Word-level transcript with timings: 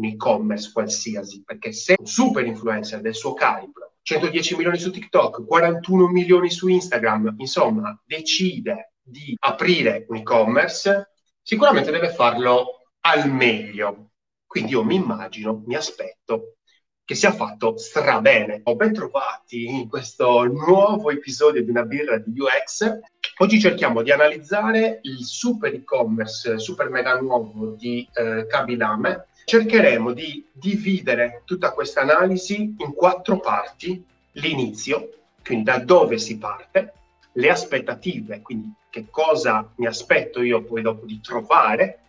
un 0.00 0.06
e-commerce 0.06 0.70
qualsiasi, 0.72 1.42
perché 1.44 1.72
se 1.72 1.94
un 1.98 2.06
super 2.06 2.44
influencer 2.46 3.00
del 3.00 3.14
suo 3.14 3.34
calibro, 3.34 3.92
110 4.02 4.56
milioni 4.56 4.78
su 4.78 4.90
TikTok, 4.90 5.44
41 5.44 6.08
milioni 6.08 6.50
su 6.50 6.68
Instagram, 6.68 7.34
insomma, 7.38 7.98
decide 8.04 8.94
di 9.00 9.36
aprire 9.38 10.06
un 10.08 10.16
e-commerce, 10.16 11.10
sicuramente 11.42 11.90
deve 11.90 12.08
farlo 12.08 12.88
al 13.00 13.30
meglio. 13.30 14.12
Quindi 14.46 14.72
io 14.72 14.82
mi 14.82 14.96
immagino, 14.96 15.62
mi 15.66 15.76
aspetto 15.76 16.56
che 17.04 17.16
sia 17.16 17.32
fatto 17.32 17.76
strabene. 17.76 18.60
Oh, 18.64 18.76
ben 18.76 18.92
trovati 18.92 19.64
in 19.64 19.88
questo 19.88 20.44
nuovo 20.44 21.10
episodio 21.10 21.62
di 21.62 21.68
una 21.68 21.84
birra 21.84 22.18
di 22.18 22.38
UX. 22.38 23.00
Oggi 23.38 23.58
cerchiamo 23.58 24.02
di 24.02 24.12
analizzare 24.12 25.00
il 25.02 25.24
super 25.24 25.74
e-commerce, 25.74 26.60
super 26.60 26.88
mega 26.88 27.18
nuovo 27.18 27.74
di 27.76 28.08
eh, 28.14 28.46
Kabilame. 28.46 29.29
Cercheremo 29.50 30.12
di 30.12 30.46
dividere 30.52 31.42
tutta 31.44 31.72
questa 31.72 32.02
analisi 32.02 32.72
in 32.78 32.94
quattro 32.94 33.40
parti. 33.40 34.00
L'inizio, 34.34 35.10
quindi 35.42 35.64
da 35.64 35.78
dove 35.78 36.18
si 36.18 36.38
parte, 36.38 36.92
le 37.32 37.50
aspettative, 37.50 38.42
quindi 38.42 38.72
che 38.88 39.06
cosa 39.10 39.68
mi 39.74 39.86
aspetto 39.86 40.40
io 40.40 40.62
poi 40.62 40.82
dopo 40.82 41.04
di 41.04 41.20
trovare, 41.20 42.02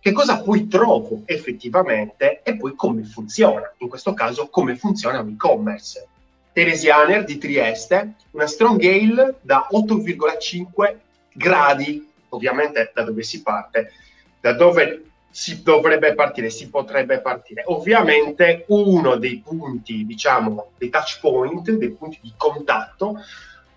che 0.00 0.12
cosa 0.12 0.40
poi 0.40 0.66
trovo 0.66 1.24
effettivamente 1.26 2.40
e 2.42 2.56
poi 2.56 2.74
come 2.74 3.02
funziona. 3.02 3.70
In 3.80 3.90
questo 3.90 4.14
caso, 4.14 4.48
come 4.48 4.74
funziona 4.74 5.20
un 5.20 5.28
e-commerce. 5.28 6.08
Teresianer 6.54 7.24
di 7.24 7.36
Trieste, 7.36 8.14
una 8.30 8.46
strong 8.46 8.82
ale 8.82 9.40
da 9.42 9.68
8,5 9.70 10.96
gradi, 11.34 12.10
ovviamente 12.30 12.92
da 12.94 13.02
dove 13.02 13.22
si 13.22 13.42
parte, 13.42 13.92
da 14.40 14.54
dove 14.54 15.11
si 15.32 15.62
dovrebbe 15.62 16.14
partire, 16.14 16.50
si 16.50 16.68
potrebbe 16.68 17.20
partire. 17.20 17.64
Ovviamente 17.66 18.66
uno 18.68 19.16
dei 19.16 19.38
punti, 19.38 20.04
diciamo, 20.04 20.72
dei 20.76 20.90
touch 20.90 21.20
point, 21.20 21.70
dei 21.70 21.90
punti 21.90 22.18
di 22.20 22.34
contatto 22.36 23.16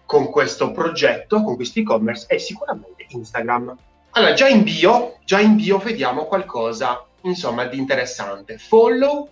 con 0.05 0.29
questo 0.29 0.71
progetto, 0.71 1.41
con 1.41 1.55
questo 1.55 1.79
e-commerce, 1.79 2.25
è 2.27 2.38
sicuramente 2.38 3.05
Instagram. 3.07 3.75
Allora, 4.11 4.33
già 4.33 4.49
in 4.49 4.63
bio, 4.63 5.17
già 5.23 5.39
in 5.39 5.55
bio 5.55 5.77
vediamo 5.77 6.25
qualcosa, 6.25 7.05
insomma, 7.21 7.66
di 7.66 7.77
interessante. 7.77 8.57
Follow 8.57 9.29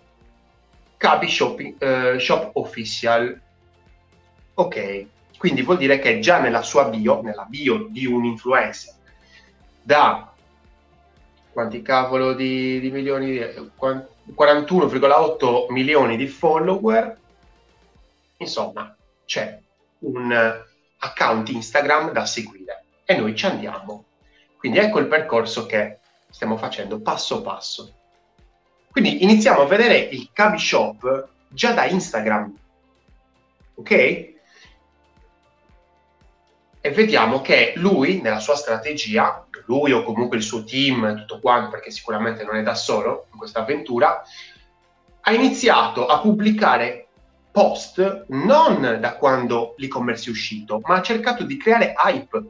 Capi 0.95 1.27
Shop, 1.27 1.59
uh, 1.59 2.17
Shop 2.17 2.51
Official. 2.53 3.41
Ok, 4.53 5.05
quindi 5.37 5.61
vuol 5.61 5.77
dire 5.77 5.99
che 5.99 6.19
già 6.19 6.39
nella 6.39 6.61
sua 6.61 6.85
bio, 6.85 7.21
nella 7.21 7.43
bio 7.43 7.87
di 7.89 8.05
un 8.05 8.23
influencer, 8.23 8.93
da 9.81 10.32
quanti 11.53 11.81
cavolo 11.81 12.33
di, 12.33 12.79
di 12.79 12.91
milioni, 12.91 13.37
41,8 13.37 15.71
milioni 15.71 16.17
di 16.17 16.27
follower, 16.27 17.17
insomma, 18.37 18.95
c'è 19.25 19.59
un 19.99 20.61
account 20.97 21.49
Instagram 21.49 22.11
da 22.11 22.25
seguire 22.25 22.83
e 23.05 23.15
noi 23.15 23.35
ci 23.35 23.45
andiamo 23.45 24.05
quindi 24.63 24.79
ecco 24.79 24.99
il 24.99 25.07
percorso 25.07 25.65
che 25.65 25.99
stiamo 26.29 26.55
facendo 26.55 27.01
passo 27.01 27.41
passo. 27.41 27.93
Quindi 28.89 29.21
iniziamo 29.21 29.59
a 29.59 29.65
vedere 29.65 29.97
il 29.97 30.29
Cabi 30.31 30.57
Shop 30.57 31.27
già 31.49 31.73
da 31.73 31.83
Instagram. 31.83 32.57
Ok? 33.73 34.32
E 36.85 36.91
vediamo 36.91 37.39
che 37.39 37.71
lui, 37.77 38.19
nella 38.19 38.41
sua 38.41 38.57
strategia, 38.57 39.47
lui 39.67 39.93
o 39.93 40.03
comunque 40.03 40.35
il 40.35 40.43
suo 40.43 40.65
team, 40.65 41.15
tutto 41.15 41.39
quanto, 41.39 41.69
perché 41.69 41.89
sicuramente 41.89 42.43
non 42.43 42.57
è 42.57 42.61
da 42.61 42.75
solo 42.75 43.27
in 43.31 43.37
questa 43.37 43.61
avventura, 43.61 44.21
ha 45.21 45.31
iniziato 45.31 46.07
a 46.07 46.19
pubblicare 46.19 47.07
post 47.51 48.25
non 48.31 48.97
da 48.99 49.15
quando 49.15 49.75
l'e-commerce 49.77 50.27
è 50.27 50.31
uscito, 50.31 50.81
ma 50.83 50.95
ha 50.95 51.01
cercato 51.01 51.45
di 51.45 51.55
creare 51.55 51.93
hype 52.03 52.43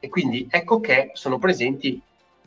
e 0.00 0.08
quindi 0.08 0.48
ecco 0.50 0.80
che 0.80 1.10
sono 1.12 1.38
presenti 1.38 2.00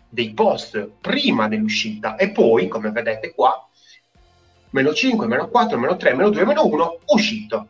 dei 0.09 0.34
post 0.34 0.90
prima 1.00 1.48
dell'uscita 1.48 2.16
e 2.16 2.32
poi, 2.32 2.68
come 2.68 2.90
vedete 2.90 3.36
qua, 3.36 3.70
meno 4.72 4.96
5, 4.96 5.28
meno 5.28 5.48
4, 5.48 5.78
meno 5.78 5.96
3, 5.96 6.16
meno 6.16 6.30
2, 6.32 6.44
meno 6.44 6.66
1, 6.66 6.98
uscito. 7.06 7.68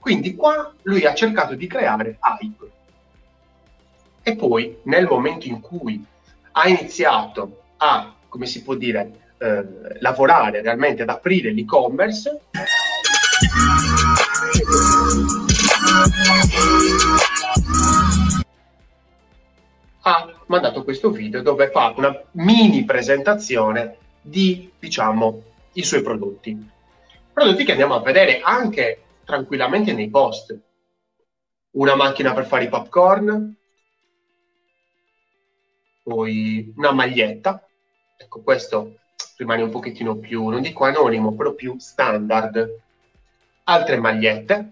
Quindi 0.00 0.34
qua 0.34 0.74
lui 0.82 1.04
ha 1.04 1.14
cercato 1.14 1.54
di 1.54 1.68
creare 1.68 2.18
hype. 2.20 2.76
E 4.22 4.36
poi, 4.36 4.78
nel 4.84 5.06
momento 5.06 5.46
in 5.46 5.60
cui 5.60 6.04
ha 6.52 6.68
iniziato 6.68 7.62
a, 7.78 8.14
come 8.28 8.46
si 8.46 8.62
può 8.62 8.74
dire, 8.74 9.34
eh, 9.38 9.64
lavorare 10.00 10.60
realmente 10.60 11.02
ad 11.02 11.08
aprire 11.08 11.52
l'e-commerce, 11.52 12.40
ha 20.02 20.34
mandato 20.46 20.84
questo 20.84 21.10
video 21.10 21.42
dove 21.42 21.70
fa 21.70 21.92
una 21.96 22.18
mini 22.32 22.84
presentazione 22.84 23.96
di, 24.20 24.70
diciamo, 24.78 25.42
i 25.74 25.82
suoi 25.82 26.02
prodotti. 26.02 26.70
Prodotti 27.32 27.64
che 27.64 27.72
andiamo 27.72 27.94
a 27.94 28.00
vedere 28.00 28.40
anche 28.40 29.02
tranquillamente 29.24 29.92
nei 29.92 30.08
post. 30.08 30.58
Una 31.72 31.94
macchina 31.94 32.32
per 32.32 32.46
fare 32.46 32.64
i 32.64 32.68
popcorn, 32.68 33.54
poi 36.08 36.72
una 36.76 36.92
maglietta. 36.92 37.62
Ecco, 38.16 38.40
questo 38.40 38.96
rimane 39.36 39.62
un 39.62 39.70
pochettino 39.70 40.16
più, 40.16 40.48
non 40.48 40.62
dico 40.62 40.84
anonimo, 40.84 41.34
però 41.34 41.52
più 41.52 41.76
standard. 41.78 42.80
Altre 43.64 43.98
magliette, 43.98 44.70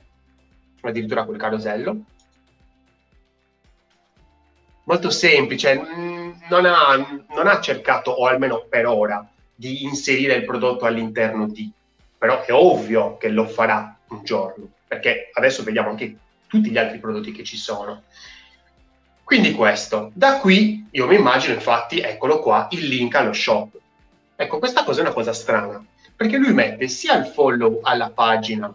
addirittura 0.81 1.25
quel 1.25 1.37
carosello 1.39 2.05
molto 4.87 5.11
semplice, 5.11 5.75
non 6.49 6.65
ha, 6.65 7.25
non 7.35 7.47
ha 7.47 7.61
cercato, 7.61 8.11
o 8.11 8.27
almeno 8.27 8.67
per 8.69 8.87
ora, 8.87 9.29
di 9.55 9.85
inserire 9.85 10.35
il 10.35 10.45
prodotto 10.45 10.85
all'interno 10.85 11.49
di, 11.49 11.71
però 12.17 12.43
è 12.45 12.53
ovvio 12.53 13.17
che 13.17 13.29
lo 13.29 13.47
farà 13.47 13.99
un 14.09 14.23
giorno, 14.23 14.69
perché 14.87 15.31
adesso 15.33 15.63
vediamo 15.63 15.91
anche 15.91 16.17
tutti 16.47 16.71
gli 16.71 16.79
altri 16.79 16.99
prodotti 16.99 17.33
che 17.33 17.45
ci 17.45 17.57
sono. 17.57 18.05
Quindi 19.27 19.53
questo, 19.53 20.13
da 20.15 20.39
qui 20.39 20.87
io 20.93 21.07
mi 21.09 21.17
immagino 21.17 21.55
infatti, 21.55 21.99
eccolo 21.99 22.39
qua, 22.39 22.69
il 22.71 22.87
link 22.87 23.13
allo 23.17 23.33
shop. 23.33 23.77
Ecco, 24.37 24.59
questa 24.59 24.85
cosa 24.85 25.01
è 25.01 25.03
una 25.03 25.13
cosa 25.13 25.33
strana, 25.33 25.85
perché 26.15 26.37
lui 26.37 26.53
mette 26.53 26.87
sia 26.87 27.17
il 27.17 27.27
follow 27.27 27.81
alla 27.83 28.11
pagina 28.11 28.73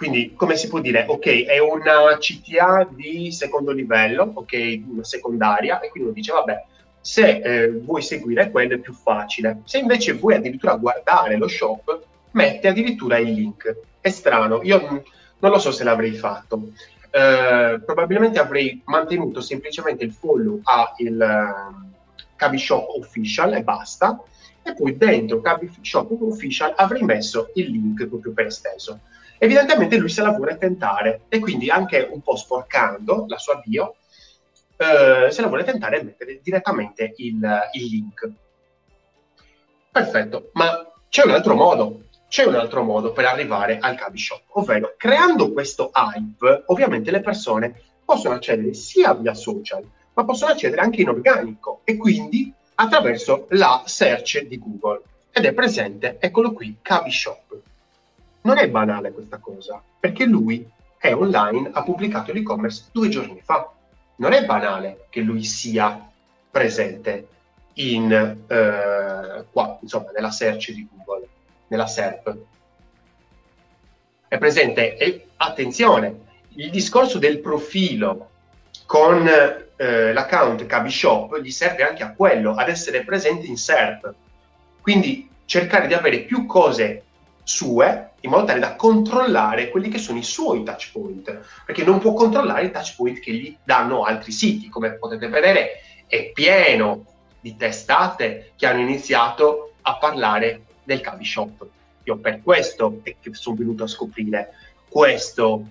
quindi, 0.00 0.32
come 0.34 0.56
si 0.56 0.68
può 0.68 0.80
dire, 0.80 1.04
ok, 1.06 1.44
è 1.44 1.58
una 1.58 2.16
CTA 2.16 2.88
di 2.90 3.30
secondo 3.30 3.70
livello, 3.70 4.30
ok, 4.32 4.80
una 4.88 5.04
secondaria, 5.04 5.78
e 5.80 5.90
quindi 5.90 6.14
dice, 6.14 6.32
vabbè, 6.32 6.64
se 7.02 7.42
eh, 7.42 7.68
vuoi 7.68 8.00
seguire 8.00 8.50
quello 8.50 8.76
è 8.76 8.78
più 8.78 8.94
facile. 8.94 9.60
Se 9.64 9.76
invece 9.76 10.14
vuoi 10.14 10.36
addirittura 10.36 10.76
guardare 10.76 11.36
lo 11.36 11.48
shop, 11.48 12.00
mette 12.30 12.68
addirittura 12.68 13.18
il 13.18 13.30
link. 13.30 13.76
È 14.00 14.08
strano, 14.08 14.62
io 14.62 15.04
non 15.38 15.50
lo 15.50 15.58
so 15.58 15.70
se 15.70 15.84
l'avrei 15.84 16.14
fatto. 16.14 16.70
Eh, 17.10 17.80
probabilmente 17.84 18.38
avrei 18.38 18.80
mantenuto 18.84 19.40
semplicemente 19.40 20.04
il 20.04 20.12
follow 20.12 20.60
a 20.62 20.94
il 20.98 21.16
uh, 21.18 22.24
Cabi 22.36 22.58
Shop 22.58 22.88
Official 22.88 23.54
e 23.54 23.62
basta. 23.62 24.22
E 24.62 24.74
poi 24.74 24.96
dentro 24.96 25.40
Cabi 25.40 25.70
Shop 25.80 26.10
Official 26.20 26.74
avrei 26.76 27.02
messo 27.02 27.50
il 27.54 27.70
link 27.70 28.06
proprio 28.06 28.32
per 28.32 28.46
esteso 28.46 29.00
evidentemente 29.42 29.96
lui 29.96 30.10
se 30.10 30.20
la 30.20 30.32
vuole 30.32 30.58
tentare 30.58 31.22
e 31.30 31.38
quindi 31.38 31.70
anche 31.70 32.06
un 32.10 32.20
po' 32.20 32.36
sporcando 32.36 33.24
la 33.26 33.38
sua 33.38 33.60
bio, 33.64 33.96
eh, 34.76 35.30
se 35.30 35.40
la 35.40 35.46
vuole 35.46 35.64
tentare 35.64 35.98
e 35.98 36.04
mettere 36.04 36.40
direttamente 36.42 37.14
il, 37.16 37.60
il 37.72 37.84
link. 37.86 38.30
Perfetto, 39.90 40.50
ma 40.52 40.92
c'è 41.08 41.24
un 41.24 41.30
altro 41.30 41.54
modo, 41.54 42.02
c'è 42.30 42.44
un 42.44 42.54
altro 42.54 42.84
modo 42.84 43.10
per 43.10 43.24
arrivare 43.24 43.78
al 43.80 43.96
Cabi 43.96 44.16
Shop, 44.16 44.42
ovvero 44.50 44.94
creando 44.96 45.52
questo 45.52 45.90
hype, 45.92 46.62
ovviamente 46.66 47.10
le 47.10 47.20
persone 47.20 47.82
possono 48.04 48.36
accedere 48.36 48.72
sia 48.72 49.12
via 49.14 49.34
social, 49.34 49.84
ma 50.14 50.24
possono 50.24 50.52
accedere 50.52 50.80
anche 50.80 51.00
in 51.00 51.08
organico 51.08 51.80
e 51.82 51.96
quindi 51.96 52.52
attraverso 52.76 53.46
la 53.50 53.82
search 53.84 54.42
di 54.44 54.60
Google. 54.60 55.02
Ed 55.32 55.44
è 55.44 55.52
presente, 55.52 56.18
eccolo 56.20 56.52
qui, 56.52 56.76
Cabi 56.80 57.10
Shop. 57.10 57.58
Non 58.42 58.58
è 58.58 58.68
banale 58.70 59.10
questa 59.10 59.38
cosa, 59.38 59.82
perché 59.98 60.24
lui 60.24 60.64
è 60.98 61.12
online, 61.12 61.70
ha 61.72 61.82
pubblicato 61.82 62.32
l'e-commerce 62.32 62.84
due 62.92 63.08
giorni 63.08 63.40
fa. 63.42 63.72
Non 64.16 64.32
è 64.32 64.44
banale 64.44 65.06
che 65.10 65.20
lui 65.20 65.42
sia 65.42 66.08
presente 66.48 67.26
in, 67.74 68.12
eh, 68.12 69.44
qua, 69.50 69.78
insomma, 69.82 70.12
nella 70.12 70.30
search 70.30 70.70
di 70.70 70.86
Google, 70.88 71.28
nella 71.70 71.86
SERP. 71.86 72.36
È 74.28 74.38
presente 74.38 74.96
e 74.96 75.26
attenzione, 75.36 76.28
il 76.54 76.70
discorso 76.70 77.18
del 77.18 77.40
profilo 77.40 78.28
con 78.86 79.26
eh, 79.28 80.12
l'account 80.12 80.66
Cabishop 80.66 81.40
gli 81.40 81.50
serve 81.50 81.84
anche 81.84 82.02
a 82.02 82.12
quello, 82.12 82.54
ad 82.54 82.68
essere 82.68 83.02
presente 83.04 83.46
in 83.46 83.56
SERP. 83.56 84.14
Quindi 84.80 85.28
cercare 85.44 85.86
di 85.86 85.94
avere 85.94 86.20
più 86.20 86.46
cose 86.46 87.04
sue 87.42 88.10
in 88.20 88.30
modo 88.30 88.44
tale 88.44 88.60
da 88.60 88.76
controllare 88.76 89.70
quelli 89.70 89.88
che 89.88 89.98
sono 89.98 90.18
i 90.18 90.22
suoi 90.22 90.62
touch 90.62 90.90
point, 90.92 91.40
perché 91.64 91.82
non 91.84 91.98
può 91.98 92.12
controllare 92.12 92.66
i 92.66 92.70
touch 92.70 92.94
point 92.96 93.18
che 93.18 93.32
gli 93.32 93.56
danno 93.64 94.02
altri 94.02 94.32
siti. 94.32 94.68
Come 94.68 94.92
potete 94.92 95.28
vedere, 95.28 95.80
è 96.06 96.30
pieno 96.32 97.06
di 97.40 97.56
testate 97.56 98.52
che 98.56 98.66
hanno 98.66 98.80
iniziato 98.80 99.72
a 99.82 99.96
parlare 99.96 100.66
del 100.90 101.00
Cavi 101.00 101.24
Shop. 101.24 101.66
Io 102.02 102.16
per 102.18 102.42
questo 102.42 103.00
è 103.04 103.14
che 103.20 103.32
sono 103.32 103.54
venuto 103.54 103.84
a 103.84 103.86
scoprire 103.86 104.54
questo 104.88 105.66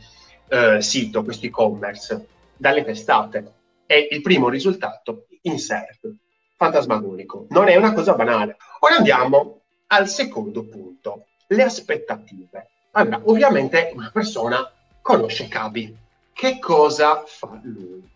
eh, 0.48 0.82
sito, 0.82 1.24
questo 1.24 1.46
e-commerce, 1.46 2.26
dalle 2.56 2.86
testate. 2.86 3.54
E 3.86 4.08
il 4.12 4.22
primo 4.22 4.48
risultato, 4.48 5.26
insert, 5.42 6.10
fantasmagorico. 6.56 7.48
Non 7.50 7.68
è 7.68 7.76
una 7.76 7.92
cosa 7.92 8.14
banale. 8.14 8.56
Ora 8.80 8.96
andiamo 8.96 9.60
al 9.88 10.08
secondo 10.08 10.64
punto, 10.64 11.26
le 11.48 11.64
aspettative. 11.64 12.70
Allora, 12.92 13.20
ovviamente 13.26 13.92
una 13.94 14.10
persona 14.14 14.72
conosce 15.02 15.50
Cabi. 15.50 15.94
Che 16.32 16.60
cosa 16.60 17.24
fa 17.26 17.60
lui? 17.62 18.08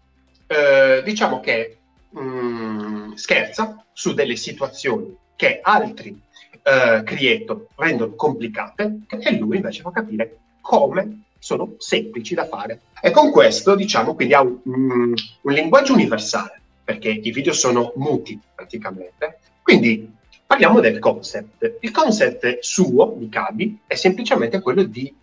Eh, 0.48 1.02
diciamo 1.04 1.42
che 1.42 1.80
mh, 2.12 2.22
mm, 2.22 3.14
scherza 3.16 3.84
su 3.92 4.14
delle 4.14 4.38
situazioni 4.38 5.18
che 5.36 5.60
altri 5.62 6.23
eh, 6.63 7.04
creator 7.04 7.68
rendono 7.75 8.15
complicate 8.15 9.00
e 9.07 9.38
lui 9.38 9.57
invece 9.57 9.81
fa 9.81 9.92
capire 9.92 10.38
come 10.62 11.25
sono 11.38 11.75
semplici 11.77 12.33
da 12.33 12.48
fare. 12.48 12.81
E 13.01 13.12
con 13.12 13.30
questo, 13.30 13.75
diciamo, 13.75 14.15
quindi 14.15 14.33
ha 14.33 14.42
un, 14.42 14.60
un, 14.63 15.13
un 15.42 15.51
linguaggio 15.51 15.94
universale, 15.94 16.62
perché 16.83 17.10
i 17.10 17.31
video 17.31 17.51
sono 17.51 17.92
muti 17.98 18.39
praticamente. 18.56 19.39
Quindi 19.62 20.10
parliamo 20.45 20.80
del 20.80 21.00
concept. 21.00 21.80
Il 21.81 21.92
concept 21.92 22.60
suo 22.60 23.15
di 23.18 23.27
Cabi 23.27 23.80
è 23.86 23.95
semplicemente 23.95 24.62
quello 24.62 24.83
di 24.83 25.13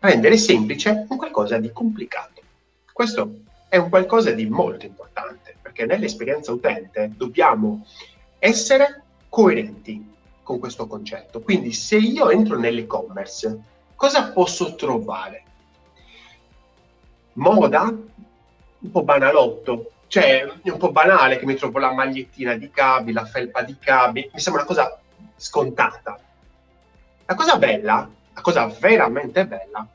rendere 0.00 0.36
semplice 0.36 1.06
un 1.08 1.16
qualcosa 1.16 1.58
di 1.58 1.70
complicato. 1.72 2.42
Questo 2.92 3.40
è 3.68 3.78
un 3.78 3.88
qualcosa 3.88 4.32
di 4.32 4.46
molto 4.46 4.84
importante, 4.84 5.56
perché 5.62 5.86
nell'esperienza 5.86 6.52
utente 6.52 7.12
dobbiamo 7.16 7.86
essere 8.38 9.02
coerenti 9.30 10.04
con 10.50 10.58
questo 10.58 10.86
concetto. 10.86 11.40
Quindi 11.40 11.72
se 11.72 11.96
io 11.96 12.30
entro 12.30 12.58
nell'e-commerce, 12.58 13.58
cosa 13.94 14.32
posso 14.32 14.74
trovare? 14.74 15.44
moda 17.34 17.82
un 17.82 18.90
po' 18.90 19.02
banalotto, 19.02 19.92
cioè 20.08 20.42
è 20.62 20.70
un 20.70 20.78
po' 20.78 20.90
banale 20.90 21.38
che 21.38 21.46
mi 21.46 21.54
trovo 21.54 21.78
la 21.78 21.92
magliettina 21.92 22.54
di 22.54 22.70
Cabi, 22.70 23.12
la 23.12 23.24
felpa 23.24 23.62
di 23.62 23.76
Cabi, 23.78 24.28
mi 24.32 24.40
sembra 24.40 24.62
una 24.62 24.70
cosa 24.70 24.98
scontata. 25.36 26.18
La 27.26 27.34
cosa 27.34 27.56
bella, 27.56 28.08
la 28.34 28.40
cosa 28.40 28.66
veramente 28.66 29.46
bella, 29.46 29.86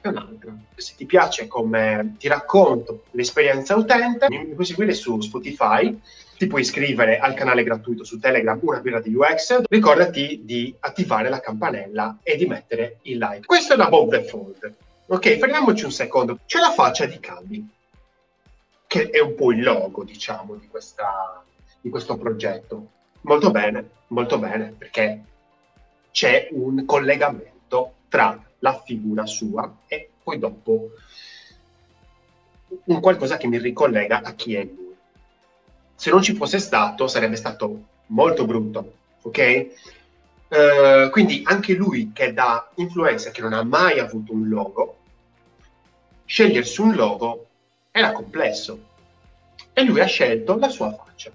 è 0.00 0.08
un'altra. 0.08 0.52
Se 0.74 0.94
ti 0.96 1.04
piace 1.04 1.46
come 1.46 2.16
ti 2.18 2.26
racconto 2.26 3.04
l'esperienza 3.12 3.76
utente, 3.76 4.28
mi 4.28 4.54
puoi 4.54 4.66
seguire 4.66 4.92
su 4.92 5.20
Spotify, 5.20 5.98
ti 6.40 6.46
puoi 6.46 6.62
iscrivere 6.62 7.18
al 7.18 7.34
canale 7.34 7.62
gratuito 7.62 8.02
su 8.02 8.18
Telegram, 8.18 8.58
una 8.62 8.80
birra 8.80 8.98
di 8.98 9.14
UX, 9.14 9.60
ricordati 9.68 10.40
di 10.42 10.74
attivare 10.80 11.28
la 11.28 11.38
campanella 11.38 12.16
e 12.22 12.36
di 12.36 12.46
mettere 12.46 13.00
il 13.02 13.18
like. 13.18 13.44
Questo 13.44 13.74
è 13.74 13.76
la 13.76 13.90
Bob 13.90 14.08
the 14.08 14.22
Fold. 14.22 14.74
Ok, 15.08 15.36
fermiamoci 15.36 15.84
un 15.84 15.92
secondo. 15.92 16.38
C'è 16.46 16.58
la 16.58 16.72
faccia 16.72 17.04
di 17.04 17.20
Cabi, 17.20 17.68
che 18.86 19.10
è 19.10 19.20
un 19.20 19.34
po' 19.34 19.52
il 19.52 19.62
logo, 19.62 20.02
diciamo, 20.02 20.54
di, 20.54 20.66
questa, 20.68 21.44
di 21.78 21.90
questo 21.90 22.16
progetto. 22.16 22.88
Molto 23.20 23.50
bene, 23.50 23.90
molto 24.06 24.38
bene, 24.38 24.74
perché 24.78 25.22
c'è 26.10 26.48
un 26.52 26.86
collegamento 26.86 27.96
tra 28.08 28.42
la 28.60 28.80
figura 28.82 29.26
sua 29.26 29.70
e 29.86 30.08
poi 30.22 30.38
dopo 30.38 30.88
un 32.84 33.00
qualcosa 33.00 33.36
che 33.36 33.46
mi 33.46 33.58
ricollega 33.58 34.22
a 34.22 34.32
chi 34.32 34.54
è 34.54 34.64
lui. 34.64 34.79
Se 36.00 36.08
non 36.08 36.22
ci 36.22 36.34
fosse 36.34 36.58
stato, 36.58 37.08
sarebbe 37.08 37.36
stato 37.36 37.82
molto 38.06 38.46
brutto, 38.46 38.92
ok? 39.20 39.66
Uh, 40.48 41.10
quindi 41.10 41.42
anche 41.44 41.74
lui 41.74 42.10
che 42.14 42.32
da 42.32 42.70
influencer 42.76 43.30
che 43.32 43.42
non 43.42 43.52
ha 43.52 43.62
mai 43.64 43.98
avuto 43.98 44.32
un 44.32 44.48
logo, 44.48 44.96
scegliersi 46.24 46.80
un 46.80 46.94
logo 46.94 47.48
era 47.90 48.12
complesso 48.12 48.78
e 49.74 49.84
lui 49.84 50.00
ha 50.00 50.06
scelto 50.06 50.56
la 50.56 50.70
sua 50.70 50.90
faccia. 50.90 51.30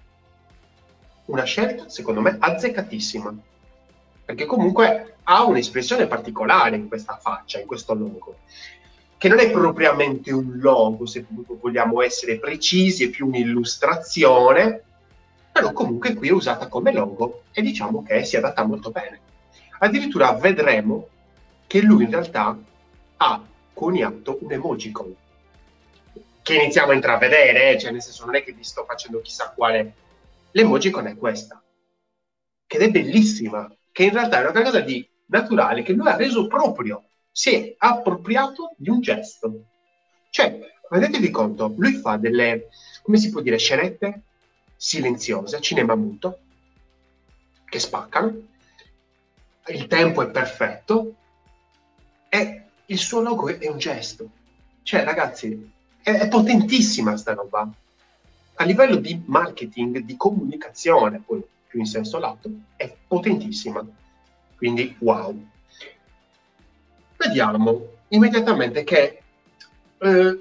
Una 1.26 1.44
scelta, 1.44 1.88
secondo 1.88 2.22
me, 2.22 2.36
azzeccatissima, 2.40 3.36
perché 4.26 4.48
comunque 4.48 5.18
ha 5.26 5.44
un'espressione 5.44 6.08
particolare 6.08 6.76
in 6.76 6.88
questa 6.88 7.20
faccia, 7.22 7.60
in 7.60 7.68
questo 7.68 7.94
logo, 7.94 8.40
che 9.26 9.32
non 9.32 9.40
è 9.40 9.50
propriamente 9.50 10.32
un 10.32 10.60
logo, 10.60 11.08
se 11.08 11.26
vogliamo 11.28 12.04
essere 12.04 12.38
precisi, 12.38 13.06
è 13.06 13.10
più 13.10 13.26
un'illustrazione, 13.26 14.84
però 15.52 15.72
comunque 15.72 16.14
qui 16.14 16.28
è 16.28 16.32
usata 16.32 16.68
come 16.68 16.94
logo 16.94 17.46
e 17.52 17.64
diciamo 17.64 18.04
che 18.04 18.24
si 18.24 18.38
adatta 18.38 18.64
molto 18.64 18.92
bene. 18.92 19.20
Addirittura 19.80 20.32
vedremo 20.34 21.08
che 21.66 21.82
lui 21.82 22.04
in 22.04 22.12
realtà 22.12 22.56
ha 23.18 23.44
coniato 23.74 24.38
un 24.42 24.52
emojicon 24.52 25.16
che 26.44 26.54
iniziamo 26.54 26.92
a 26.92 26.94
intravedere, 26.94 27.72
eh, 27.72 27.80
cioè 27.80 27.90
nel 27.90 28.04
senso 28.04 28.26
non 28.26 28.36
è 28.36 28.44
che 28.44 28.52
vi 28.52 28.64
sto 28.64 28.86
facendo 28.88 29.22
chissà 29.22 29.52
quale. 29.56 29.94
L'emojicon 30.52 31.08
è 31.08 31.18
questa, 31.18 31.60
che 32.68 32.78
è 32.78 32.92
bellissima, 32.92 33.76
che 33.92 34.04
in 34.04 34.12
realtà 34.12 34.38
è 34.38 34.48
una 34.48 34.62
cosa 34.62 34.82
di 34.82 35.04
naturale 35.26 35.82
che 35.82 35.94
lui 35.94 36.08
ha 36.08 36.16
reso 36.16 36.46
proprio, 36.46 37.06
si 37.38 37.54
è 37.54 37.76
appropriato 37.80 38.76
di 38.78 38.90
un 38.90 39.02
gesto. 39.02 39.66
Cioè, 40.30 40.58
rendetevi 40.90 41.30
conto, 41.32 41.74
lui 41.76 41.96
fa 41.96 42.16
delle, 42.16 42.70
come 43.02 43.18
si 43.18 43.30
può 43.30 43.42
dire, 43.42 43.58
scenette 43.58 44.22
silenziose, 44.78 45.60
cinema 45.60 45.96
muto, 45.96 46.40
che 47.66 47.80
spaccano, 47.80 48.34
il 49.68 49.88
tempo 49.88 50.22
è 50.22 50.30
perfetto 50.30 51.16
e 52.30 52.64
il 52.86 52.98
suo 52.98 53.20
logo 53.20 53.50
è, 53.50 53.68
un 53.68 53.80
gesto. 53.80 54.30
Cioè, 54.84 55.04
ragazzi, 55.04 55.72
è, 56.02 56.12
è 56.12 56.30
potentissima 56.30 57.18
sta 57.18 57.34
roba. 57.34 57.70
A 58.54 58.64
livello 58.64 58.96
di 58.96 59.22
marketing, 59.26 59.98
di 59.98 60.16
comunicazione, 60.16 61.20
poi 61.20 61.44
più 61.68 61.80
in 61.80 61.86
senso 61.86 62.18
lato, 62.18 62.50
è 62.78 62.96
potentissima. 63.06 63.86
Quindi, 64.56 64.96
wow. 65.00 65.54
Vediamo 67.18 67.82
immediatamente 68.10 68.84
che 68.84 69.22
eh, 69.98 70.40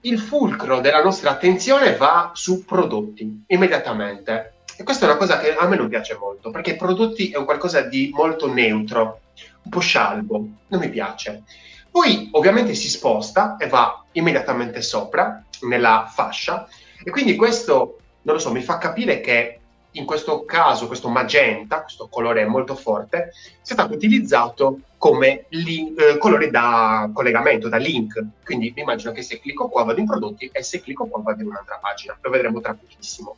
il 0.00 0.18
fulcro 0.18 0.80
della 0.80 1.02
nostra 1.02 1.30
attenzione 1.30 1.96
va 1.96 2.32
su 2.34 2.64
prodotti, 2.64 3.44
immediatamente. 3.48 4.54
E 4.76 4.82
questa 4.84 5.06
è 5.06 5.08
una 5.08 5.18
cosa 5.18 5.38
che 5.38 5.54
a 5.54 5.66
me 5.68 5.76
non 5.76 5.88
piace 5.88 6.16
molto, 6.18 6.50
perché 6.50 6.76
prodotti 6.76 7.30
è 7.30 7.36
un 7.36 7.44
qualcosa 7.44 7.82
di 7.82 8.10
molto 8.12 8.52
neutro, 8.52 9.20
un 9.62 9.70
po' 9.70 9.80
scialbo, 9.80 10.46
non 10.68 10.80
mi 10.80 10.88
piace. 10.88 11.42
Poi 11.90 12.28
ovviamente 12.32 12.74
si 12.74 12.88
sposta 12.88 13.56
e 13.58 13.68
va 13.68 14.02
immediatamente 14.12 14.80
sopra 14.80 15.44
nella 15.62 16.10
fascia 16.10 16.66
e 17.04 17.10
quindi 17.10 17.36
questo, 17.36 17.98
non 18.22 18.36
lo 18.36 18.40
so, 18.40 18.50
mi 18.50 18.62
fa 18.62 18.78
capire 18.78 19.20
che 19.20 19.60
in 19.92 20.04
questo 20.04 20.44
caso 20.44 20.86
questo 20.86 21.08
magenta, 21.08 21.82
questo 21.82 22.08
colore 22.08 22.46
molto 22.46 22.74
forte, 22.74 23.32
sia 23.60 23.74
stato 23.74 23.94
utilizzato 23.94 24.80
come 24.96 25.46
link, 25.48 26.00
eh, 26.00 26.18
colore 26.18 26.50
da 26.50 27.10
collegamento, 27.12 27.68
da 27.68 27.76
link. 27.76 28.24
Quindi 28.44 28.72
mi 28.74 28.82
immagino 28.82 29.12
che 29.12 29.22
se 29.22 29.40
clicco 29.40 29.68
qua 29.68 29.84
vado 29.84 30.00
in 30.00 30.06
prodotti 30.06 30.48
e 30.52 30.62
se 30.62 30.80
clicco 30.80 31.06
qua 31.06 31.20
vado 31.22 31.42
in 31.42 31.48
un'altra 31.48 31.78
pagina. 31.80 32.16
Lo 32.20 32.30
vedremo 32.30 32.60
tra 32.60 32.74
pochissimo. 32.74 33.36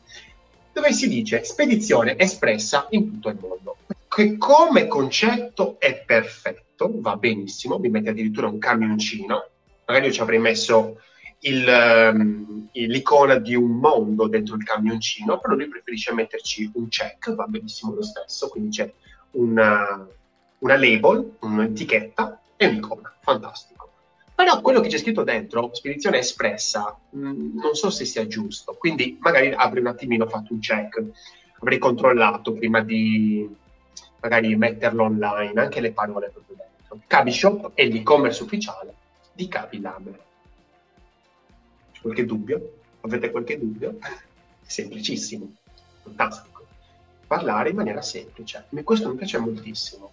Dove 0.71 0.93
si 0.93 1.07
dice 1.07 1.43
spedizione 1.43 2.17
espressa 2.17 2.87
in 2.91 3.11
tutto 3.11 3.29
il 3.29 3.37
mondo. 3.39 3.77
Che 4.07 4.37
come 4.37 4.87
concetto 4.87 5.75
è 5.79 6.03
perfetto 6.05 6.91
va 6.95 7.15
benissimo, 7.17 7.79
mi 7.79 7.89
mette 7.89 8.09
addirittura 8.09 8.47
un 8.47 8.59
camioncino, 8.59 9.49
magari 9.85 10.07
io 10.07 10.11
ci 10.11 10.21
avrei 10.21 10.39
messo 10.39 11.01
il, 11.39 12.11
um, 12.13 12.67
l'icona 12.71 13.37
di 13.37 13.55
un 13.55 13.71
mondo 13.71 14.27
dentro 14.27 14.55
il 14.55 14.63
camioncino, 14.63 15.39
però 15.39 15.53
lui 15.55 15.67
preferisce 15.67 16.13
metterci 16.13 16.71
un 16.75 16.87
check, 16.87 17.33
va 17.33 17.45
benissimo 17.45 17.93
lo 17.93 18.03
stesso, 18.03 18.47
quindi 18.47 18.69
c'è 18.69 18.91
una, 19.31 20.07
una 20.59 20.77
label, 20.77 21.37
un'etichetta 21.39 22.41
e 22.55 22.67
un'icona, 22.67 23.13
fantastico. 23.21 23.89
Però 24.33 24.59
quello 24.59 24.81
che 24.81 24.89
c'è 24.89 24.97
scritto 24.97 25.23
dentro, 25.23 25.69
spedizione 25.73 26.17
espressa, 26.17 26.97
mh, 27.09 27.27
mm, 27.27 27.57
non 27.57 27.73
so 27.75 27.89
se 27.89 28.03
sia 28.03 28.27
giusto, 28.27 28.73
quindi 28.73 29.17
magari 29.21 29.53
avrei 29.53 29.81
un 29.81 29.87
attimino 29.87 30.27
fatto 30.27 30.53
un 30.53 30.59
check, 30.59 31.01
avrei 31.59 31.77
controllato 31.77 32.51
prima 32.53 32.81
di 32.81 33.47
magari 34.19 34.55
metterlo 34.55 35.03
online, 35.03 35.61
anche 35.61 35.79
le 35.79 35.91
parole 35.91 36.31
proprio 36.31 36.57
dentro. 36.57 36.99
Cabishop 37.07 37.71
è 37.75 37.85
l'e-commerce 37.85 38.43
ufficiale 38.43 38.93
di 39.31 39.47
Cabilab. 39.47 40.23
Qualche 42.05 42.25
dubbio? 42.25 42.73
Avete 43.01 43.31
qualche 43.31 43.57
dubbio? 43.57 43.97
Semplicissimo, 44.61 45.51
fantastico. 46.03 46.63
parlare 47.25 47.69
in 47.69 47.77
maniera 47.77 48.03
semplice. 48.03 48.65
E 48.69 48.83
questo 48.83 49.09
mi 49.09 49.15
piace 49.15 49.39
moltissimo. 49.39 50.11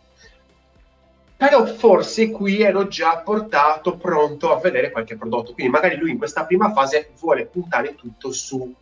Però 1.37 1.67
forse 1.67 2.31
qui 2.31 2.63
ero 2.63 2.89
già 2.89 3.19
portato 3.19 3.99
pronto 3.99 4.57
a 4.57 4.59
vedere 4.59 4.91
qualche 4.91 5.19
prodotto. 5.19 5.53
Quindi 5.53 5.71
magari 5.71 5.97
lui 5.97 6.13
in 6.13 6.17
questa 6.17 6.47
prima 6.47 6.73
fase 6.73 7.11
vuole 7.21 7.45
puntare 7.45 7.95
tutto 7.95 8.33
su 8.33 8.75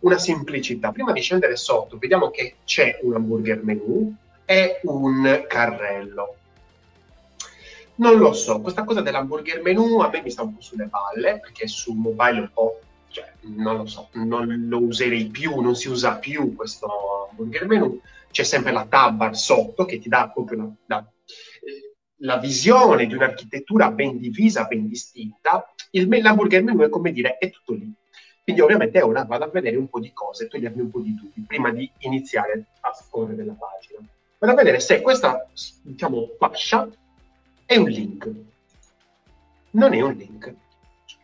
una 0.00 0.18
semplicità. 0.18 0.92
Prima 0.92 1.12
di 1.12 1.22
scendere 1.22 1.56
sotto, 1.56 1.96
vediamo 1.96 2.28
che 2.28 2.56
c'è 2.66 2.98
un 3.00 3.14
hamburger 3.14 3.62
menu 3.62 4.14
e 4.44 4.80
un 4.82 5.46
carrello. 5.48 6.34
Non 8.00 8.16
lo 8.16 8.32
so, 8.32 8.62
questa 8.62 8.84
cosa 8.84 9.02
dell'hamburger 9.02 9.60
menu 9.60 10.00
a 10.00 10.08
me 10.08 10.22
mi 10.22 10.30
sta 10.30 10.42
un 10.42 10.54
po' 10.54 10.62
sulle 10.62 10.88
palle, 10.88 11.38
perché 11.38 11.68
su 11.68 11.92
mobile 11.92 12.40
un 12.40 12.50
po', 12.50 12.80
cioè, 13.08 13.30
non 13.42 13.76
lo 13.76 13.84
so, 13.86 14.08
non 14.12 14.46
lo 14.68 14.78
userei 14.78 15.26
più, 15.26 15.60
non 15.60 15.74
si 15.74 15.88
usa 15.88 16.16
più 16.16 16.56
questo 16.56 17.28
hamburger 17.30 17.66
menu. 17.66 18.00
C'è 18.30 18.42
sempre 18.42 18.72
la 18.72 18.86
tab 18.86 19.32
sotto 19.32 19.84
che 19.84 19.98
ti 19.98 20.08
dà 20.08 20.30
proprio 20.32 20.56
la, 20.56 20.70
la, 20.86 21.12
eh, 21.62 21.94
la 22.20 22.38
visione 22.38 23.06
di 23.06 23.12
un'architettura 23.14 23.90
ben 23.90 24.18
divisa, 24.18 24.64
ben 24.64 24.88
distinta. 24.88 25.70
Il, 25.90 26.08
l'hamburger 26.08 26.62
menu 26.62 26.80
è 26.80 26.88
come 26.88 27.12
dire, 27.12 27.36
è 27.36 27.50
tutto 27.50 27.74
lì 27.74 27.92
quindi 28.42 28.62
ovviamente 28.62 29.00
ora 29.02 29.22
vado 29.24 29.44
a 29.44 29.48
vedere 29.48 29.76
un 29.76 29.88
po' 29.88 30.00
di 30.00 30.12
cose, 30.12 30.48
togliermi 30.48 30.80
un 30.80 30.90
po' 30.90 31.00
di 31.00 31.14
dubbi 31.14 31.42
prima 31.46 31.70
di 31.70 31.88
iniziare 31.98 32.66
a 32.80 32.92
scorrere 32.92 33.44
la 33.44 33.52
pagina. 33.52 34.00
Vado 34.38 34.52
a 34.52 34.56
vedere 34.56 34.80
se 34.80 35.02
questa, 35.02 35.46
diciamo, 35.82 36.30
fascia 36.36 36.88
è 37.70 37.76
un 37.76 37.88
link. 37.88 38.28
Non 39.70 39.94
è 39.94 40.00
un 40.00 40.14
link. 40.14 40.52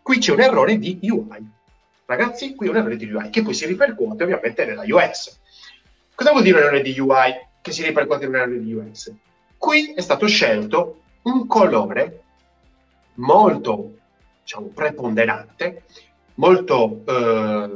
Qui 0.01 0.19
c'è 0.19 0.31
un 0.31 0.41
errore 0.41 0.79
di 0.79 0.97
UI. 1.03 1.51
Ragazzi, 2.05 2.55
qui 2.55 2.69
è 2.69 2.71
un 2.71 2.77
errore 2.77 2.97
di 2.97 3.11
UI 3.11 3.31
che 3.31 3.43
poi 3.43 3.53
si 3.53 3.67
ripercuote 3.67 4.23
ovviamente 4.23 4.65
nella 4.65 4.85
UX. 4.87 5.41
Cosa 6.15 6.31
vuol 6.31 6.45
dire 6.45 6.59
un 6.59 6.63
errore 6.63 6.83
di 6.83 6.97
UI 6.97 7.35
che 7.61 7.73
si 7.73 7.83
ripercuote 7.83 8.27
in 8.27 8.31
un 8.31 8.37
errore 8.37 8.63
di 8.63 8.73
UX? 8.73 9.13
Qui 9.59 9.95
è 9.95 10.01
stato 10.01 10.29
scelto 10.29 11.01
un 11.23 11.49
colore 11.49 12.23
molto, 13.15 13.97
diciamo, 14.43 14.69
preponderante 14.69 15.83
molto 16.35 17.03
eh, 17.07 17.71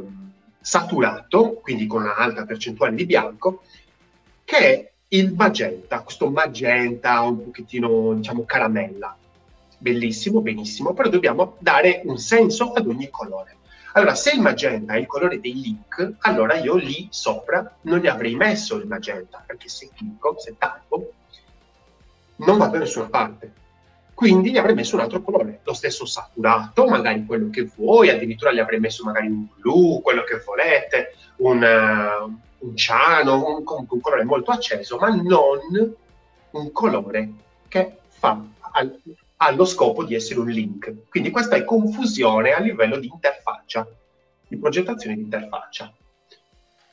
saturato, 0.60 1.54
quindi 1.54 1.88
con 1.88 2.02
una 2.02 2.14
alta 2.14 2.44
percentuale 2.44 2.94
di 2.94 3.04
bianco, 3.04 3.64
che 4.44 4.56
è 4.56 4.89
il 5.12 5.32
magenta, 5.34 6.00
questo 6.00 6.30
magenta 6.30 7.20
un 7.20 7.44
pochettino, 7.44 8.14
diciamo, 8.14 8.44
caramella. 8.44 9.16
Bellissimo, 9.78 10.40
benissimo, 10.40 10.92
però 10.92 11.08
dobbiamo 11.08 11.56
dare 11.58 12.02
un 12.04 12.18
senso 12.18 12.72
ad 12.72 12.86
ogni 12.86 13.08
colore. 13.10 13.56
Allora, 13.94 14.14
se 14.14 14.32
il 14.32 14.40
magenta 14.40 14.94
è 14.94 14.98
il 14.98 15.06
colore 15.06 15.40
dei 15.40 15.54
link, 15.54 16.14
allora 16.20 16.54
io 16.54 16.76
lì 16.76 17.08
sopra 17.10 17.76
non 17.82 17.98
gli 17.98 18.06
avrei 18.06 18.36
messo 18.36 18.76
il 18.76 18.86
magenta, 18.86 19.42
perché 19.44 19.68
se 19.68 19.90
clicco, 19.94 20.36
se 20.38 20.54
tappo, 20.56 21.12
non 22.36 22.58
va 22.58 22.66
da 22.66 22.78
nessuna 22.78 23.08
parte 23.08 23.52
quindi 24.20 24.50
gli 24.50 24.58
avrei 24.58 24.74
messo 24.74 24.96
un 24.96 25.00
altro 25.00 25.22
colore, 25.22 25.60
lo 25.62 25.72
stesso 25.72 26.04
saturato, 26.04 26.86
magari 26.86 27.24
quello 27.24 27.48
che 27.48 27.70
vuoi, 27.74 28.10
addirittura 28.10 28.52
gli 28.52 28.58
avrei 28.58 28.78
messo 28.78 29.02
magari 29.02 29.28
un 29.28 29.46
blu, 29.56 30.02
quello 30.02 30.24
che 30.24 30.42
volete, 30.44 31.14
un, 31.36 31.64
un 32.60 32.76
ciano, 32.76 33.56
un, 33.56 33.64
un 33.64 34.00
colore 34.00 34.24
molto 34.24 34.50
acceso, 34.50 34.96
ma 34.98 35.08
non 35.08 35.94
un 36.52 36.72
colore 36.72 37.32
che 37.68 37.98
fa 38.08 38.42
al, 38.72 39.00
ha 39.42 39.50
lo 39.52 39.64
scopo 39.64 40.04
di 40.04 40.14
essere 40.14 40.40
un 40.40 40.48
link. 40.48 41.08
Quindi 41.08 41.30
questa 41.30 41.56
è 41.56 41.64
confusione 41.64 42.52
a 42.52 42.60
livello 42.60 42.98
di 42.98 43.06
interfaccia, 43.06 43.86
di 44.46 44.56
progettazione 44.56 45.16
di 45.16 45.22
interfaccia. 45.22 45.92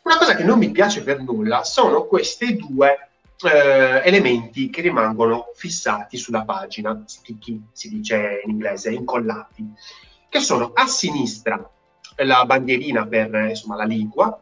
Una 0.03 0.17
cosa 0.17 0.35
che 0.35 0.43
non 0.43 0.57
mi 0.57 0.71
piace 0.71 1.03
per 1.03 1.21
nulla 1.21 1.63
sono 1.63 2.05
queste 2.05 2.55
due 2.55 3.09
eh, 3.43 4.01
elementi 4.05 4.69
che 4.69 4.81
rimangono 4.81 5.47
fissati 5.55 6.15
sulla 6.17 6.43
pagina, 6.45 7.03
sticky 7.05 7.61
si 7.73 7.89
dice 7.89 8.41
in 8.45 8.51
inglese, 8.51 8.91
incollati, 8.91 9.69
che 10.29 10.39
sono 10.39 10.71
a 10.73 10.87
sinistra 10.87 11.69
la 12.23 12.45
bandierina 12.45 13.05
per 13.05 13.33
insomma, 13.49 13.75
la 13.75 13.83
lingua 13.83 14.41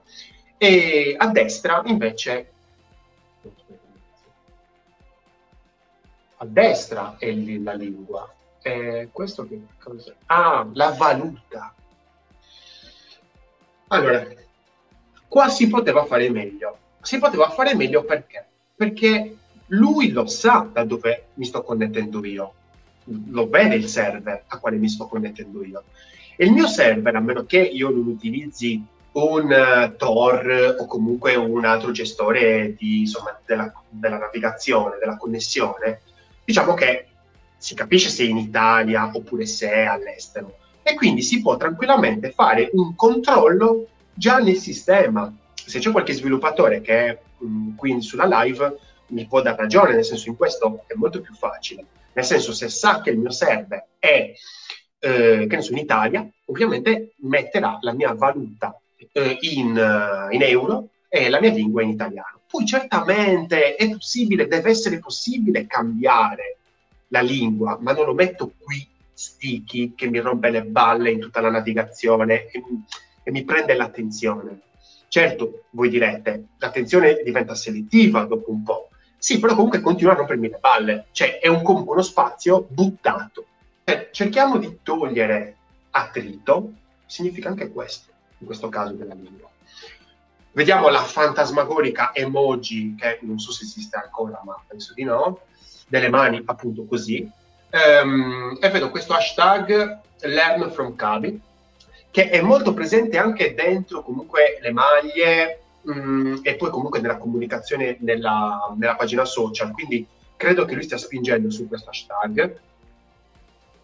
e 0.58 1.16
a 1.18 1.28
destra 1.28 1.82
invece 1.86 2.50
a 6.38 6.46
destra 6.46 7.16
è 7.18 7.34
la 7.34 7.74
lingua. 7.74 8.34
Eh, 8.62 9.10
questo 9.12 9.48
che 9.48 9.62
cosa? 9.82 10.14
Ah, 10.26 10.68
la 10.74 10.92
valuta. 10.92 11.74
Allora, 13.88 14.28
qua 15.28 15.50
si 15.50 15.68
poteva 15.70 16.06
fare 16.06 16.30
meglio. 16.30 16.78
Si 17.02 17.20
poteva 17.20 17.50
fare 17.50 17.76
meglio 17.76 18.04
perché? 18.04 18.48
perché 18.76 19.38
lui 19.68 20.12
lo 20.12 20.28
sa 20.28 20.70
da 20.72 20.84
dove 20.84 21.28
mi 21.36 21.46
sto 21.46 21.64
connettendo 21.64 22.24
io, 22.26 22.54
lo 23.30 23.48
vede 23.48 23.76
il 23.76 23.88
server 23.88 24.44
a 24.48 24.60
quale 24.60 24.78
mi 24.78 24.90
sto 24.90 25.08
connettendo 25.08 25.64
io. 25.64 25.84
E 26.36 26.46
il 26.46 26.52
mio 26.52 26.68
server, 26.68 27.16
a 27.16 27.22
meno 27.22 27.46
che 27.46 27.60
io 27.60 27.90
non 27.90 28.06
utilizzi 28.08 28.84
un 29.16 29.52
uh, 29.52 29.96
Tor 29.96 30.76
o 30.80 30.86
comunque 30.86 31.36
un 31.36 31.66
altro 31.66 31.92
gestore 31.92 32.76
di, 32.78 33.02
insomma, 33.02 33.40
della, 33.46 33.72
della, 33.90 34.18
navigazione, 34.18 34.98
della 35.00 35.18
connessione, 35.18 36.02
diciamo 36.44 36.74
che 36.74 37.08
si 37.58 37.76
capisce 37.76 38.10
se 38.10 38.24
è 38.24 38.28
in 38.28 38.38
Italia 38.38 39.10
oppure 39.14 39.46
se 39.46 39.70
è 39.70 39.86
all'estero. 39.86 40.58
E 40.84 40.96
quindi 40.96 41.22
si 41.22 41.42
può 41.42 41.58
tranquillamente 41.58 42.32
fare 42.32 42.70
un 42.74 42.96
controllo 42.96 43.88
già 44.14 44.38
nel 44.38 44.58
sistema. 44.58 45.34
Se 45.54 45.80
c'è 45.80 45.92
qualche 45.92 46.14
sviluppatore 46.14 46.82
che 46.82 47.08
è 47.08 47.20
Mm, 47.44 47.76
quindi 47.76 48.04
sulla 48.04 48.44
live 48.44 48.78
mi 49.08 49.28
può 49.28 49.42
dar 49.42 49.56
ragione, 49.56 49.94
nel 49.94 50.06
senso 50.06 50.30
in 50.30 50.36
questo 50.36 50.84
è 50.88 50.94
molto 50.96 51.22
più 51.22 51.34
facile. 51.34 51.86
Nel 52.14 52.26
senso, 52.26 52.54
se 52.54 52.70
sa 52.70 53.02
che 53.02 53.10
il 53.10 53.18
mio 53.18 53.32
server 53.32 53.86
è, 54.00 54.34
eh, 55.00 55.46
che 55.48 55.56
ne 55.56 55.62
so, 55.62 55.72
in 55.72 55.78
Italia, 55.78 56.28
ovviamente 56.46 57.14
metterà 57.18 57.78
la 57.82 57.92
mia 57.92 58.14
valuta 58.14 58.80
eh, 59.12 59.38
in, 59.42 59.70
uh, 59.76 60.34
in 60.34 60.42
euro 60.42 60.90
e 61.10 61.30
la 61.30 61.40
mia 61.40 61.52
lingua 61.52 61.82
in 61.82 61.90
italiano. 61.90 62.42
Poi 62.48 62.66
certamente 62.66 63.76
è 63.76 63.90
possibile, 63.90 64.48
deve 64.48 64.70
essere 64.70 65.00
possibile 65.00 65.68
cambiare 65.68 66.58
la 67.10 67.22
lingua, 67.22 67.78
ma 67.82 67.94
non 67.94 68.06
lo 68.06 68.14
metto 68.14 68.54
qui 68.60 68.88
sticky 69.14 69.94
che 69.96 70.08
mi 70.08 70.20
rompe 70.20 70.50
le 70.50 70.64
balle 70.64 71.12
in 71.12 71.20
tutta 71.20 71.42
la 71.42 71.50
navigazione 71.50 72.48
e, 72.48 72.64
e 73.24 73.32
mi 73.32 73.44
prende 73.44 73.74
l'attenzione. 73.74 74.60
Certo, 75.08 75.64
voi 75.72 75.90
direte, 75.90 76.48
l'attenzione 76.58 77.22
diventa 77.24 77.56
selettiva 77.56 78.26
dopo 78.26 78.52
un 78.52 78.64
po'. 78.64 78.90
Sì, 79.18 79.40
però 79.40 79.56
comunque 79.56 79.80
continua 79.80 80.14
a 80.14 80.18
rompermi 80.18 80.50
le 80.50 80.58
palle. 80.60 81.06
Cioè, 81.12 81.40
è 81.40 81.48
un, 81.48 81.62
uno 81.64 82.02
spazio 82.02 82.68
buttato. 82.70 83.46
Eh, 83.86 84.10
cerchiamo 84.12 84.58
di 84.58 84.80
togliere 84.84 85.56
attrito, 85.92 86.74
significa 87.06 87.50
anche 87.50 87.72
questo, 87.72 88.12
in 88.40 88.46
questo 88.46 88.70
caso 88.70 88.94
della 88.94 89.14
lingua. 89.14 89.50
Vediamo 90.52 90.88
la 90.88 91.02
fantasmagorica 91.02 92.14
emoji, 92.14 92.96
che 92.96 93.20
non 93.24 93.40
so 93.40 93.52
se 93.52 93.66
esiste 93.66 93.98
ancora, 93.98 94.42
ma 94.46 94.58
penso 94.66 94.94
di 94.94 95.04
no, 95.04 95.42
delle 95.88 96.10
mani 96.10 96.42
appunto 96.46 96.86
così. 96.86 97.30
Um, 97.72 98.58
e 98.62 98.70
vedo 98.70 98.90
questo 98.90 99.14
hashtag 99.14 100.00
learn 100.22 100.72
from 100.72 100.96
Kabi, 100.96 101.42
che 102.10 102.30
è 102.30 102.42
molto 102.42 102.74
presente 102.74 103.18
anche 103.18 103.54
dentro 103.54 104.02
comunque 104.02 104.58
le 104.62 104.72
maglie 104.72 105.60
mh, 105.82 105.92
mm, 105.92 106.36
e 106.44 106.56
poi 106.56 106.70
comunque 106.70 107.02
nella 107.02 107.18
comunicazione 107.18 107.98
nella, 108.00 108.74
nella, 108.78 108.96
pagina 108.96 109.26
social. 109.26 109.74
Quindi 109.74 110.08
credo 110.38 110.64
che 110.64 110.74
lui 110.74 110.84
stia 110.84 110.98
spingendo 110.98 111.50
su 111.50 111.68
questo 111.68 111.90
hashtag. 111.90 112.60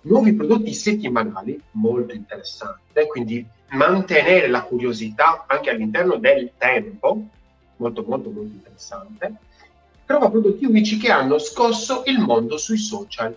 Nuovi 0.04 0.34
prodotti 0.34 0.74
settimanali, 0.74 1.62
molto 1.72 2.16
interessante, 2.16 3.06
quindi 3.08 3.46
mantenere 3.72 4.48
la 4.48 4.64
curiosità 4.64 5.46
anche 5.48 5.70
all'interno 5.70 6.18
del 6.18 6.52
tempo, 6.58 7.22
molto 7.78 8.04
molto 8.04 8.30
molto 8.30 8.54
interessante. 8.54 9.36
Trova 10.06 10.30
prodotti 10.30 10.66
unici 10.66 10.98
che 10.98 11.12
hanno 11.12 11.38
scosso 11.38 12.04
il 12.06 12.20
mondo 12.20 12.58
sui 12.58 12.78
social 12.78 13.36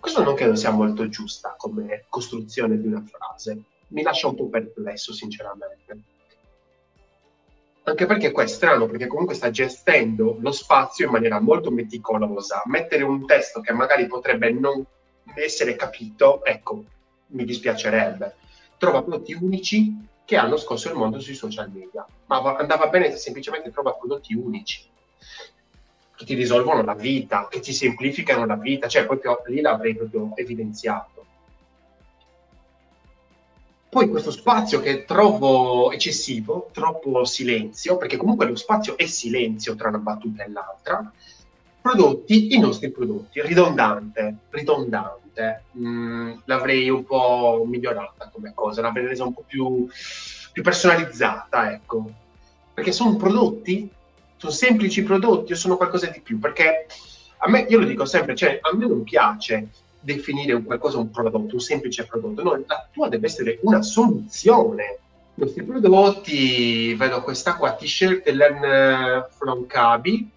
questo 0.00 0.22
non 0.22 0.34
credo 0.34 0.54
sia 0.54 0.70
molto 0.70 1.10
giusta 1.10 1.54
come 1.58 2.06
costruzione 2.08 2.80
di 2.80 2.86
una 2.86 3.04
frase. 3.04 3.62
Mi 3.88 4.02
lascia 4.02 4.28
un 4.28 4.34
po' 4.34 4.48
perplesso, 4.48 5.12
sinceramente. 5.12 5.98
Anche 7.82 8.06
perché 8.06 8.30
qua 8.30 8.44
è 8.44 8.46
strano, 8.46 8.86
perché 8.86 9.06
comunque 9.06 9.34
sta 9.34 9.50
gestendo 9.50 10.38
lo 10.40 10.52
spazio 10.52 11.04
in 11.04 11.12
maniera 11.12 11.38
molto 11.38 11.70
meticolosa. 11.70 12.62
Mettere 12.64 13.02
un 13.02 13.26
testo 13.26 13.60
che 13.60 13.74
magari 13.74 14.06
potrebbe 14.06 14.50
non 14.50 14.82
essere 15.34 15.76
capito, 15.76 16.42
ecco, 16.46 16.84
mi 17.30 17.44
dispiacerebbe. 17.44 18.34
Trova 18.76 19.02
prodotti 19.02 19.32
unici 19.34 19.96
che 20.24 20.36
hanno 20.36 20.56
scosso 20.56 20.88
il 20.88 20.94
mondo 20.94 21.18
sui 21.20 21.34
social 21.34 21.70
media. 21.70 22.06
Ma 22.26 22.56
andava 22.56 22.86
bene 22.88 23.10
se 23.10 23.16
semplicemente 23.16 23.70
trova 23.70 23.92
prodotti 23.92 24.34
unici 24.34 24.88
che 26.20 26.26
ti 26.26 26.34
risolvono 26.34 26.82
la 26.82 26.94
vita, 26.94 27.48
che 27.48 27.60
ti 27.60 27.72
semplificano 27.72 28.44
la 28.44 28.56
vita, 28.56 28.88
cioè 28.88 29.06
proprio 29.06 29.40
lì 29.46 29.62
l'avrei 29.62 29.96
proprio 29.96 30.32
evidenziato. 30.34 31.24
Poi 33.88 34.08
questo 34.08 34.30
spazio 34.30 34.80
che 34.80 35.04
trovo 35.04 35.90
eccessivo, 35.90 36.68
troppo 36.72 37.24
silenzio, 37.24 37.96
perché 37.96 38.18
comunque 38.18 38.46
lo 38.46 38.54
spazio 38.54 38.98
è 38.98 39.06
silenzio 39.06 39.74
tra 39.74 39.88
una 39.88 39.98
battuta 39.98 40.44
e 40.44 40.50
l'altra. 40.50 41.10
Prodotti, 41.80 42.54
i 42.54 42.58
nostri 42.58 42.90
prodotti, 42.90 43.40
ridondante, 43.40 44.36
ridondante. 44.50 45.19
Mm, 45.78 46.32
l'avrei 46.44 46.88
un 46.90 47.04
po' 47.04 47.64
migliorata 47.66 48.30
come 48.32 48.52
cosa, 48.54 48.82
l'avrei 48.82 49.06
resa 49.06 49.24
un 49.24 49.32
po' 49.32 49.44
più, 49.46 49.88
più 50.52 50.62
personalizzata, 50.62 51.72
ecco. 51.72 52.10
Perché 52.74 52.92
sono 52.92 53.16
prodotti, 53.16 53.88
sono 54.36 54.52
semplici 54.52 55.02
prodotti 55.02 55.52
o 55.52 55.56
sono 55.56 55.76
qualcosa 55.76 56.06
di 56.06 56.20
più? 56.20 56.38
Perché 56.38 56.86
a 57.38 57.48
me, 57.48 57.66
io 57.68 57.78
lo 57.78 57.86
dico 57.86 58.04
sempre, 58.04 58.34
cioè, 58.34 58.58
a 58.60 58.74
me 58.74 58.86
non 58.86 59.02
piace 59.02 59.68
definire 60.00 60.54
un 60.54 60.64
qualcosa 60.64 60.98
un 60.98 61.10
prodotto, 61.10 61.54
un 61.54 61.60
semplice 61.60 62.06
prodotto, 62.06 62.42
no, 62.42 62.62
la 62.66 62.88
tua 62.92 63.08
deve 63.08 63.26
essere 63.26 63.58
una 63.62 63.82
soluzione. 63.82 64.98
Questi 65.34 65.62
prodotti, 65.62 66.94
vedo 66.94 67.22
questa 67.22 67.56
qua, 67.56 67.72
t-shirt 67.72 68.28
Learn 68.28 69.26
from 69.30 69.66
Kabi. 69.66 70.30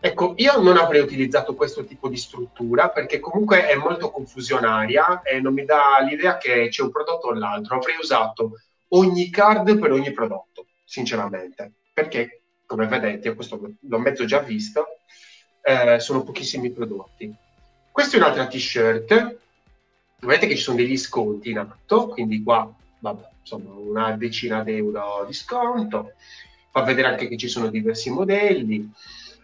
Ecco, 0.00 0.34
io 0.36 0.60
non 0.60 0.76
avrei 0.76 1.00
utilizzato 1.00 1.54
questo 1.54 1.84
tipo 1.84 2.08
di 2.08 2.16
struttura 2.16 2.88
perché 2.90 3.18
comunque 3.18 3.66
è 3.66 3.74
molto 3.74 4.10
confusionaria 4.10 5.22
e 5.22 5.40
non 5.40 5.52
mi 5.52 5.64
dà 5.64 5.98
l'idea 6.08 6.38
che 6.38 6.68
c'è 6.68 6.82
un 6.82 6.90
prodotto 6.90 7.28
o 7.28 7.32
l'altro. 7.32 7.76
Avrei 7.76 7.96
usato 8.00 8.52
ogni 8.88 9.28
card 9.30 9.78
per 9.78 9.90
ogni 9.90 10.12
prodotto, 10.12 10.66
sinceramente, 10.84 11.72
perché 11.92 12.42
come 12.68 12.86
vedete, 12.86 13.34
questo 13.34 13.58
l'ho 13.80 13.98
mezzo 13.98 14.26
già 14.26 14.40
visto, 14.40 14.98
eh, 15.62 15.98
sono 16.00 16.22
pochissimi 16.22 16.70
prodotti. 16.70 17.34
Questa 17.90 18.16
è 18.16 18.20
un'altra 18.20 18.46
t-shirt. 18.46 19.36
Vedete 20.20 20.46
che 20.48 20.54
ci 20.54 20.62
sono 20.62 20.76
degli 20.76 20.98
sconti 20.98 21.50
in 21.50 21.58
atto, 21.58 22.08
quindi 22.08 22.42
qua, 22.42 22.70
vabbè, 22.98 23.28
insomma, 23.40 23.72
una 23.72 24.12
decina 24.12 24.62
d'euro 24.62 25.24
di 25.26 25.32
sconto. 25.32 26.12
Fa 26.70 26.82
vedere 26.82 27.08
anche 27.08 27.26
che 27.26 27.38
ci 27.38 27.48
sono 27.48 27.68
diversi 27.68 28.10
modelli. 28.10 28.92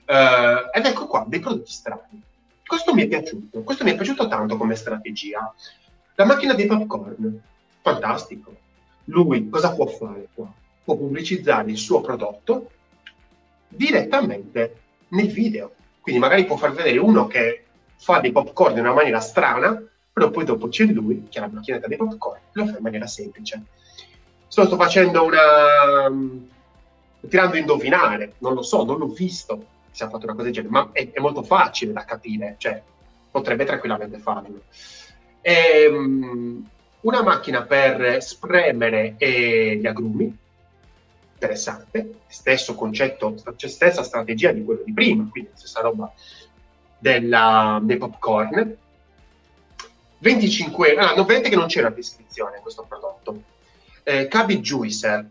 Uh, 0.07 0.69
ed 0.73 0.85
ecco 0.85 1.07
qua, 1.07 1.25
dei 1.27 1.41
prodotti 1.41 1.73
strani. 1.73 2.23
Questo 2.67 2.95
mi 2.95 3.03
è 3.03 3.09
piaciuto, 3.09 3.63
questo 3.63 3.85
mi 3.85 3.93
è 3.93 3.95
piaciuto 3.95 4.29
tanto 4.29 4.57
come 4.57 4.75
strategia. 4.75 5.55
La 6.15 6.25
macchina 6.25 6.55
dei 6.55 6.67
popcorn, 6.67 7.41
fantastico. 7.81 8.55
Lui 9.05 9.49
cosa 9.49 9.75
può 9.75 9.87
fare 9.87 10.29
qua? 10.33 10.53
Può 10.85 10.97
pubblicizzare 10.97 11.71
il 11.71 11.79
suo 11.79 12.01
prodotto 12.01 12.71
direttamente 13.69 14.81
nel 15.09 15.29
video. 15.29 15.73
Quindi 16.01 16.21
magari 16.21 16.45
può 16.45 16.57
far 16.57 16.73
vedere 16.73 16.99
uno 16.99 17.27
che 17.27 17.65
fa 17.97 18.21
dei 18.21 18.33
popcorn 18.33 18.75
in 18.75 18.81
una 18.81 18.93
maniera 18.93 19.21
strana, 19.21 19.83
però 20.13 20.31
poi 20.31 20.45
dopo 20.45 20.69
c'è 20.69 20.85
lui, 20.85 21.27
che 21.29 21.39
ha 21.39 21.43
la 21.43 21.49
macchinetta 21.49 21.87
dei 21.87 21.97
popcorn, 21.97 22.41
lo 22.53 22.67
fa 22.67 22.77
in 22.77 22.83
maniera 22.83 23.07
semplice. 23.07 23.63
Sto, 24.47 24.67
sto 24.67 24.77
facendo 24.77 25.25
una... 25.25 26.11
tirando 27.27 27.57
a 27.57 27.59
indovinare, 27.59 28.35
non 28.39 28.55
lo 28.55 28.63
so, 28.63 28.85
non 28.85 28.99
l'ho 28.99 29.09
visto 29.09 29.73
se 29.95 30.03
ha 30.03 30.09
fatto 30.09 30.25
una 30.25 30.35
cosa 30.35 30.47
del 30.47 30.53
genere, 30.53 30.73
ma 30.73 30.89
è, 30.91 31.13
è 31.13 31.21
molto 31.21 31.45
facile 31.45 31.93
da 31.93 32.05
capire, 32.05 32.57
cioè 32.59 32.83
potrebbe 33.31 33.65
tranquillamente 33.65 34.19
farlo. 34.19 34.63
È, 35.41 35.87
um, 35.89 36.69
una 37.03 37.23
macchina 37.23 37.63
per 37.63 38.21
spremere 38.21 39.15
eh, 39.19 39.77
gli 39.81 39.87
agrumi, 39.87 40.37
interessante, 41.35 42.15
stesso 42.27 42.75
concetto, 42.75 43.37
cioè 43.55 43.71
stessa 43.71 44.03
strategia 44.03 44.51
di 44.51 44.65
quello 44.65 44.83
di 44.85 44.93
prima, 44.93 45.29
quindi 45.31 45.51
stessa 45.55 45.81
roba 45.81 46.13
della, 46.99 47.79
dei 47.83 47.99
popcorn. 47.99 48.77
25 50.19 50.89
euro. 50.89 51.03
Ah, 51.03 51.23
vedete 51.23 51.51
che 51.51 51.57
non 51.57 51.67
c'è 51.67 51.83
la 51.83 51.91
descrizione 51.91 52.61
questo 52.61 52.85
prodotto. 52.89 53.43
Eh, 54.03 54.27
Cabbage 54.27 54.61
Juicer, 54.61 55.31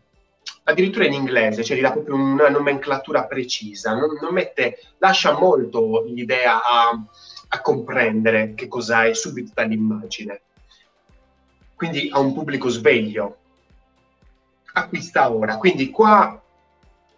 addirittura 0.64 1.06
in 1.06 1.14
inglese, 1.14 1.64
cioè 1.64 1.78
gli 1.78 1.82
dà 1.82 1.92
proprio 1.92 2.16
una 2.16 2.50
nomenclatura 2.50 3.26
precisa, 3.26 3.96
non, 3.96 4.18
non 4.22 4.34
mette, 4.34 4.80
lascia 4.98 5.38
molto 5.38 6.04
l'idea 6.06 6.56
a, 6.58 7.04
a 7.50 7.62
comprendere 7.62 8.54
che 8.54 8.68
cosa 8.68 9.06
è 9.06 9.14
subito 9.14 9.52
dall'immagine. 9.54 10.42
Quindi 11.76 12.10
ha 12.12 12.20
un 12.20 12.34
pubblico 12.34 12.70
sveglio. 12.70 13.38
Acquista 14.74 15.32
ora. 15.32 15.58
Quindi 15.58 15.90
qua 15.90 16.42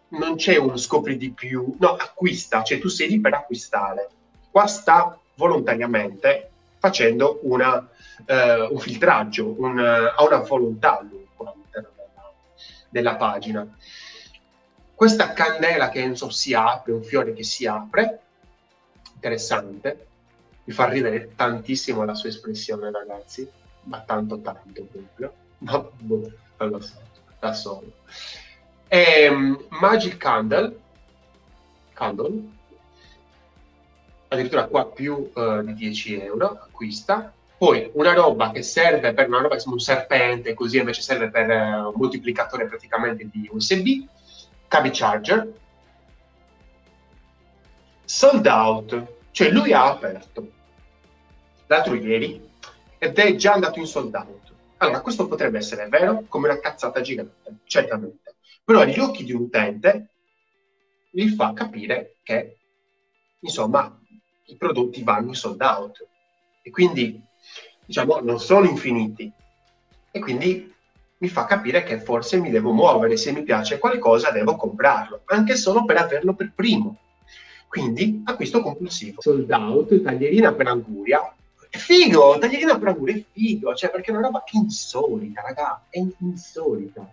non 0.09 0.35
c'è 0.35 0.57
uno 0.57 0.77
scopri 0.77 1.17
di 1.17 1.31
più, 1.31 1.75
no, 1.79 1.95
acquista, 1.95 2.63
cioè 2.63 2.79
tu 2.79 2.87
sei 2.87 3.09
lì 3.09 3.19
per 3.19 3.33
acquistare 3.33 4.09
qua 4.55 4.67
sta 4.67 5.19
volontariamente 5.35 6.49
facendo 6.79 7.41
una, 7.41 7.85
eh, 8.25 8.61
un 8.61 8.79
filtraggio, 8.79 9.53
un, 9.57 9.77
ha 9.79 10.23
una 10.23 10.37
volontà 10.37 11.01
lui 11.01 11.24
della, 12.95 13.15
pagina. 13.17 13.67
Questa 14.93 15.33
candela 15.33 15.89
che 15.89 16.15
so, 16.15 16.29
si 16.29 16.53
apre, 16.53 16.93
un 16.93 17.03
fiore 17.03 17.33
che 17.33 17.43
si 17.43 17.65
apre, 17.65 18.21
interessante, 19.13 20.07
mi 20.63 20.73
fa 20.73 20.87
ridere 20.87 21.33
tantissimo 21.35 22.05
la 22.05 22.15
sua 22.15 22.29
espressione, 22.29 22.89
ragazzi, 22.91 23.47
ma 23.83 23.99
tanto 23.99 24.39
tanto 24.39 24.83
proprio, 24.83 25.33
ma 25.59 25.79
boh, 25.79 26.31
non 26.57 26.69
lo 26.69 26.79
so, 26.79 27.01
da 27.37 27.51
solo. 27.51 27.91
E, 28.87 29.27
um, 29.27 29.65
Magic 29.69 30.15
Candle, 30.15 30.79
Candle 31.93 32.53
addirittura 34.29 34.67
qua 34.67 34.87
più 34.87 35.31
uh, 35.33 35.61
di 35.63 35.73
10 35.73 36.21
euro 36.21 36.59
acquista. 36.63 37.33
Poi 37.57 37.89
una 37.93 38.13
roba 38.13 38.51
che 38.51 38.61
serve 38.63 39.13
per 39.13 39.27
una 39.27 39.41
roba 39.41 39.55
che 39.55 39.63
un 39.67 39.79
serpente, 39.79 40.53
così 40.53 40.77
invece 40.77 41.01
serve 41.01 41.29
per 41.29 41.49
uh, 41.49 41.87
un 41.87 41.93
moltiplicatore 41.95 42.67
praticamente 42.67 43.29
di 43.31 43.49
USB, 43.51 44.05
cavi 44.67 44.89
charger, 44.91 45.53
sold 48.03 48.45
out, 48.45 49.13
cioè 49.31 49.49
lui 49.49 49.71
ha 49.71 49.89
aperto 49.89 50.51
l'altro 51.67 51.95
ieri 51.95 52.49
ed 52.97 53.17
è 53.17 53.35
già 53.35 53.53
andato 53.53 53.79
in 53.79 53.87
sold 53.87 54.13
out. 54.13 54.53
Allora, 54.77 55.01
questo 55.01 55.27
potrebbe 55.27 55.57
essere 55.57 55.87
vero 55.87 56.25
come 56.27 56.49
una 56.49 56.59
cazzata 56.59 56.99
gigante, 56.99 57.59
certamente, 57.63 58.35
però 58.63 58.81
agli 58.81 58.99
occhi 58.99 59.23
di 59.23 59.31
un 59.31 59.43
utente 59.43 60.09
gli 61.09 61.29
fa 61.29 61.53
capire 61.53 62.17
che, 62.21 62.57
insomma, 63.39 63.97
i 64.47 64.57
prodotti 64.57 65.01
vanno 65.03 65.33
sold 65.33 65.61
out. 65.61 66.05
E 66.61 66.69
quindi 66.71 67.23
diciamo 67.85 68.19
non 68.21 68.39
sono 68.39 68.65
infiniti 68.65 69.31
e 70.11 70.19
quindi 70.19 70.73
mi 71.17 71.27
fa 71.27 71.45
capire 71.45 71.83
che 71.83 71.99
forse 71.99 72.37
mi 72.37 72.49
devo 72.49 72.71
muovere, 72.71 73.17
se 73.17 73.31
mi 73.31 73.43
piace 73.43 73.79
qualcosa 73.79 74.31
devo 74.31 74.55
comprarlo, 74.55 75.21
anche 75.25 75.55
solo 75.55 75.85
per 75.85 75.97
averlo 75.97 76.33
per 76.33 76.51
primo. 76.53 76.97
Quindi 77.67 78.21
acquisto 78.25 78.61
compulsivo. 78.61 79.21
Sold 79.21 79.49
out, 79.51 80.01
taglierina 80.01 80.53
per 80.53 80.67
anguria. 80.67 81.35
È 81.69 81.77
figo, 81.77 82.37
taglierina 82.37 82.77
per 82.77 82.89
anguria 82.89 83.15
è 83.15 83.23
figo, 83.33 83.73
cioè 83.75 83.89
perché 83.89 84.11
è 84.11 84.15
una 84.15 84.27
roba 84.27 84.43
che 84.45 84.57
insolita, 84.57 85.41
raga, 85.41 85.83
è 85.89 86.01
insolita. 86.19 87.09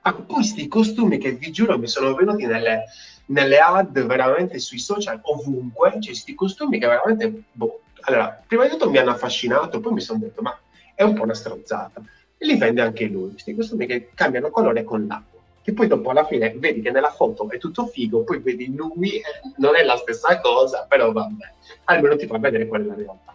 Poi 0.00 0.26
questi 0.26 0.66
costumi 0.66 1.18
che 1.18 1.32
vi 1.32 1.52
giuro 1.52 1.78
mi 1.78 1.86
sono 1.86 2.12
venuti 2.14 2.44
nelle, 2.44 2.86
nelle 3.26 3.58
ad 3.58 3.96
veramente 4.00 4.58
sui 4.58 4.78
social 4.78 5.20
ovunque, 5.22 5.92
cioè 5.92 6.06
questi 6.06 6.34
costumi 6.34 6.80
che 6.80 6.86
veramente, 6.88 7.42
boh, 7.52 7.82
allora, 8.02 8.42
prima 8.46 8.64
di 8.64 8.70
tutto 8.70 8.90
mi 8.90 8.98
hanno 8.98 9.10
affascinato, 9.10 9.80
poi 9.80 9.92
mi 9.92 10.00
sono 10.00 10.18
detto, 10.18 10.42
ma 10.42 10.58
è 10.94 11.02
un 11.02 11.14
po' 11.14 11.22
una 11.22 11.34
stronzata. 11.34 12.02
E 12.36 12.46
li 12.46 12.56
vende 12.56 12.80
anche 12.82 13.06
lui, 13.06 13.30
questi 13.30 13.54
costumi 13.54 13.86
che 13.86 14.10
cambiano 14.14 14.50
colore 14.50 14.84
con 14.84 15.06
l'acqua. 15.06 15.40
Che 15.62 15.72
poi 15.72 15.86
dopo 15.86 16.10
alla 16.10 16.26
fine 16.26 16.52
vedi 16.56 16.80
che 16.80 16.90
nella 16.90 17.12
foto 17.12 17.48
è 17.48 17.58
tutto 17.58 17.86
figo, 17.86 18.24
poi 18.24 18.40
vedi 18.40 18.74
lui, 18.74 19.18
eh, 19.18 19.22
non 19.58 19.76
è 19.76 19.84
la 19.84 19.96
stessa 19.96 20.40
cosa, 20.40 20.86
però 20.88 21.12
vabbè, 21.12 21.52
almeno 21.84 22.16
ti 22.16 22.26
fa 22.26 22.38
vedere 22.38 22.66
qual 22.66 22.82
è 22.82 22.86
la 22.86 22.94
realtà. 22.94 23.34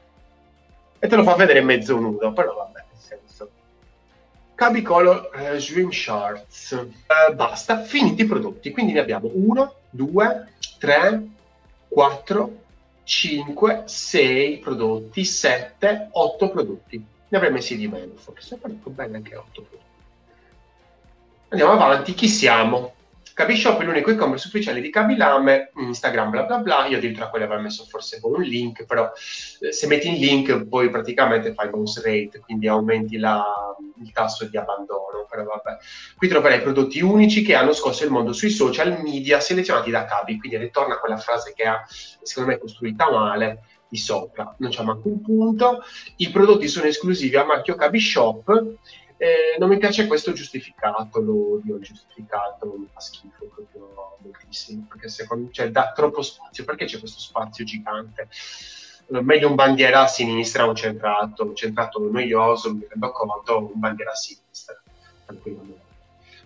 E 1.00 1.08
te 1.08 1.16
lo 1.16 1.24
fa 1.24 1.36
vedere 1.36 1.62
mezzo 1.62 1.98
nudo, 1.98 2.34
però 2.34 2.54
vabbè, 2.54 2.84
nel 2.92 3.00
senso. 3.00 3.50
Cabicolor 4.56 5.30
eh, 5.36 5.60
Swim 5.60 5.92
Shorts. 5.92 6.74
Eh, 6.74 7.34
basta, 7.34 7.82
finiti 7.82 8.24
i 8.24 8.26
prodotti. 8.26 8.72
Quindi 8.72 8.92
ne 8.92 9.00
abbiamo 9.00 9.30
1, 9.32 9.74
2, 9.92 10.48
3, 10.80 11.28
4, 11.88 12.56
5, 13.08 13.84
6 13.86 14.58
prodotti, 14.58 15.24
7, 15.24 16.10
8 16.12 16.50
prodotti. 16.50 16.98
Ne 17.30 17.38
avrei 17.38 17.54
messi 17.54 17.78
di 17.78 17.88
meno 17.88 18.16
forse, 18.16 18.58
però 18.58 18.74
ecco 18.74 18.90
bene 18.90 19.16
anche 19.16 19.34
8 19.34 19.62
prodotti. 19.62 19.86
Andiamo 21.48 21.72
avanti, 21.72 22.14
chi 22.14 22.28
siamo? 22.28 22.96
Cabishop 23.38 23.80
è 23.80 23.84
l'unico 23.84 24.10
e-commerce 24.10 24.48
ufficiale 24.48 24.82
di 24.82 24.90
Cabilame, 24.90 25.70
Instagram 25.76 26.32
bla 26.32 26.44
bla 26.46 26.58
bla, 26.58 26.88
io 26.88 26.98
addirittura 26.98 27.30
quelli 27.30 27.46
avrei 27.46 27.62
messo 27.62 27.86
forse 27.86 28.20
un 28.24 28.42
link, 28.42 28.84
però 28.86 29.12
eh, 29.60 29.72
se 29.72 29.86
metti 29.86 30.12
il 30.12 30.18
link 30.20 30.66
poi 30.66 30.90
praticamente 30.90 31.54
fai 31.54 31.70
bounce 31.70 32.02
rate, 32.02 32.40
quindi 32.40 32.68
aumenti 32.68 33.20
la, 33.20 33.46
il 34.02 34.12
tasso 34.12 34.46
di 34.46 34.58
abbandono, 34.58 35.28
però 35.30 35.44
vabbè. 35.44 35.78
Qui 36.16 36.28
troverai 36.28 36.64
prodotti 36.64 37.00
unici 37.00 37.44
che 37.44 37.54
hanno 37.54 37.74
scosso 37.74 38.04
il 38.04 38.10
mondo 38.10 38.34
sui 38.34 38.50
social 38.50 39.00
media 39.04 39.40
selezionati 39.40 39.92
da 39.92 40.06
Cabi, 40.06 40.40
quindi 40.40 40.58
ritorna 40.58 40.98
quella 40.98 41.18
frase 41.18 41.54
che 41.56 41.66
ha 41.66 41.86
secondo 41.88 42.50
me 42.50 42.58
costruita 42.58 43.12
male, 43.12 43.62
di 43.88 43.98
sopra, 43.98 44.56
non 44.58 44.72
c'è 44.72 44.82
manco 44.82 45.10
un 45.10 45.22
punto. 45.22 45.84
I 46.16 46.32
prodotti 46.32 46.68
sono 46.68 46.88
esclusivi 46.88 47.36
a 47.36 47.46
marchio 47.46 47.76
Cabi 47.76 48.00
Shop 48.00 48.78
Eh, 49.18 49.58
non 49.58 49.70
mi 49.70 49.78
piace 49.78 50.06
questo 50.06 50.32
giustificato, 50.32 51.20
lo 51.20 51.56
odio 51.56 51.76
il 51.76 51.84
giustificato, 51.84 52.76
mi 52.78 52.88
fa 52.92 53.00
schifo 53.00 53.46
proprio 53.54 54.18
moltissimo, 54.20 54.86
perché 54.88 55.10
secondo 55.10 55.46
me 55.46 55.52
cioè, 55.52 55.72
dà 55.72 55.92
troppo 55.96 56.22
spazio, 56.22 56.64
perché 56.64 56.86
c'è 56.86 57.00
questo 57.00 57.20
spazio 57.20 57.66
gigante? 57.66 58.30
Meglio 59.08 59.50
un 59.50 59.56
bandiera 59.56 60.02
a 60.02 60.08
sinistra 60.08 60.68
o 60.68 60.76
centrato, 60.76 61.46
un 61.46 61.56
centrato 61.56 62.00
noioso, 62.00 62.74
mi 62.74 62.86
rendo 62.88 63.12
conto, 63.12 63.72
un 63.74 63.80
bandiera 63.80 64.12
a 64.12 64.16
sinistra, 64.16 64.80
tranquillamente. 65.26 65.86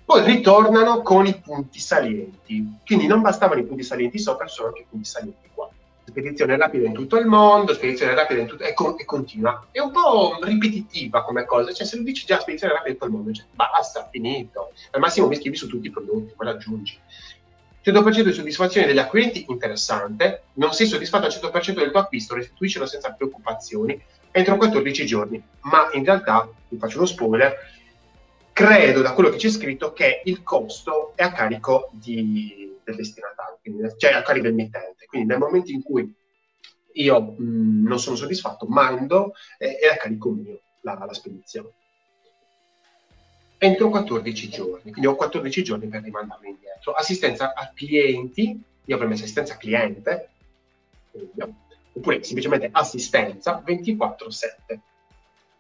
Poi 0.06 0.24
ritornano 0.24 1.02
con 1.02 1.26
i 1.26 1.38
punti 1.40 1.80
salienti, 1.80 2.80
quindi 2.86 3.08
non 3.08 3.22
bastavano 3.22 3.60
i 3.60 3.66
punti 3.66 3.84
salienti 3.84 4.18
sopra, 4.18 4.48
sono 4.48 4.70
anche 4.70 4.82
i 4.82 4.86
punti 4.90 5.08
salienti 5.08 5.50
qua 5.54 5.70
spedizione 6.12 6.58
rapida 6.58 6.86
in 6.88 6.94
tutto 6.94 7.18
il 7.18 7.26
mondo, 7.26 7.74
spedizione 7.74 8.14
rapida 8.14 8.42
in 8.42 8.48
tutto 8.48 8.64
e, 8.64 8.74
con, 8.74 8.96
e 8.98 9.06
continua. 9.06 9.68
È 9.72 9.80
un 9.80 9.92
po' 9.92 10.38
ripetitiva 10.42 11.24
come 11.24 11.46
cosa, 11.46 11.74
cioè 11.74 11.88
se 11.88 11.98
lo 11.98 12.04
dici 12.04 12.26
già 12.26 12.40
spedizione 12.40 12.74
rapida 12.74 12.92
in 12.92 12.98
tutto 12.98 13.08
il 13.10 13.16
mondo, 13.16 13.34
cioè, 13.34 13.46
basta, 13.54 14.08
finito. 14.12 14.74
Al 14.92 15.00
massimo 15.00 15.28
mi 15.28 15.36
scrivi 15.36 15.56
su 15.56 15.68
tutti 15.68 15.88
i 15.88 15.92
prodotti, 15.92 16.34
poi 16.36 16.46
l'aggiungi. 16.46 17.00
100% 17.84 18.22
di 18.22 18.32
soddisfazione 18.32 18.86
degli 18.86 19.00
acquirenti, 19.00 19.46
interessante. 19.50 20.44
Non 20.54 20.74
sei 20.74 20.86
soddisfatto 20.86 21.26
al 21.26 21.32
100% 21.32 21.76
del 21.76 21.90
tuo 21.90 22.00
acquisto, 22.00 22.36
restituiscelo 22.36 22.86
senza 22.86 23.12
preoccupazioni 23.12 24.00
entro 24.32 24.58
14 24.58 25.06
giorni. 25.06 25.44
Ma 25.62 25.90
in 25.94 26.04
realtà, 26.04 26.48
vi 26.70 26.78
faccio 26.78 26.98
uno 26.98 27.08
spoiler, 27.08 27.56
credo 28.54 29.02
da 29.02 29.14
quello 29.14 29.30
che 29.30 29.38
c'è 29.38 29.50
scritto 29.50 29.94
che 29.94 30.22
il 30.26 30.44
costo 30.44 31.14
è 31.16 31.24
a 31.24 31.32
carico 31.32 31.90
di, 31.92 32.78
del 32.84 32.96
destinatario, 32.96 33.58
quindi, 33.62 33.94
cioè 33.98 34.14
a 34.14 34.22
carico 34.22 34.46
del 34.46 34.54
mittente. 34.54 35.01
Quindi 35.12 35.28
nel 35.28 35.40
momento 35.40 35.72
in 35.72 35.84
cui 35.84 36.16
io 36.94 37.22
mh, 37.22 37.84
non 37.86 38.00
sono 38.00 38.16
soddisfatto, 38.16 38.66
mando 38.66 39.34
eh, 39.58 39.76
è 39.78 39.88
a 39.88 39.98
carico 39.98 40.30
mio 40.32 40.62
la, 40.84 40.94
la 40.94 41.14
spedizione. 41.14 41.70
Entro 43.58 43.90
14 43.90 44.50
giorni, 44.50 44.92
quindi 44.92 45.08
ho 45.08 45.16
14 45.16 45.64
giorni 45.64 45.88
per 45.88 46.02
rimandarlo 46.02 46.48
indietro. 46.48 46.94
Assistenza 46.94 47.54
a 47.54 47.72
clienti, 47.76 48.60
io 48.86 48.96
avrei 48.96 49.10
messo 49.10 49.24
assistenza 49.24 49.58
cliente, 49.58 50.30
oppure 51.92 52.24
semplicemente 52.24 52.70
assistenza 52.72 53.62
24-7. 53.64 54.80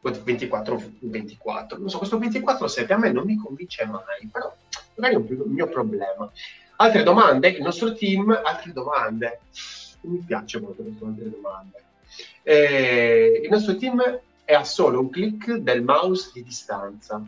24, 0.02 0.84
24. 1.02 1.78
Non 1.78 1.90
so, 1.90 1.98
questo 1.98 2.18
24-7 2.18 2.92
a 2.94 2.98
me 2.98 3.12
non 3.12 3.26
mi 3.26 3.36
convince 3.36 3.86
mai, 3.86 4.28
però 4.32 4.56
magari 4.96 5.14
è 5.14 5.18
un 5.18 5.52
mio 5.52 5.68
problema. 5.68 6.32
Altre 6.82 7.04
domande? 7.04 7.50
Il 7.50 7.62
nostro 7.62 7.94
team, 7.94 8.32
altre 8.44 8.74
domande. 8.74 9.42
Mi 10.02 10.18
piace 10.26 10.60
molto 10.60 10.82
questo 10.82 11.06
altre 11.06 11.30
domande. 11.30 11.84
Eh, 12.42 13.42
il 13.44 13.50
nostro 13.52 13.76
team 13.76 14.02
è 14.44 14.54
a 14.56 14.64
solo 14.64 15.00
un 15.00 15.12
clic 15.12 15.58
del 15.58 15.84
mouse 15.84 16.32
di 16.34 16.44
distanza. 16.44 17.24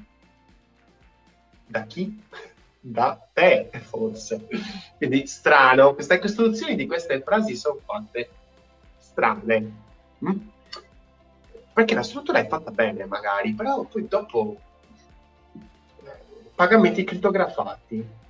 Da 1.68 1.84
chi? 1.84 2.20
Da 2.80 3.30
te, 3.32 3.70
forse. 3.84 4.48
Quindi 4.98 5.28
strano. 5.28 5.94
Queste 5.94 6.18
costruzioni 6.18 6.76
di 6.76 6.88
queste 6.88 7.22
frasi 7.22 7.56
sono 7.56 7.80
fatte 7.86 8.30
strane. 8.98 9.72
Mm? 10.26 10.38
Perché 11.74 11.94
la 11.94 12.02
struttura 12.02 12.40
è 12.40 12.48
fatta 12.48 12.72
bene, 12.72 13.06
magari, 13.06 13.54
però 13.54 13.84
poi 13.84 14.08
dopo 14.08 14.58
eh, 16.06 16.10
pagamenti 16.56 17.04
crittografati 17.04 18.22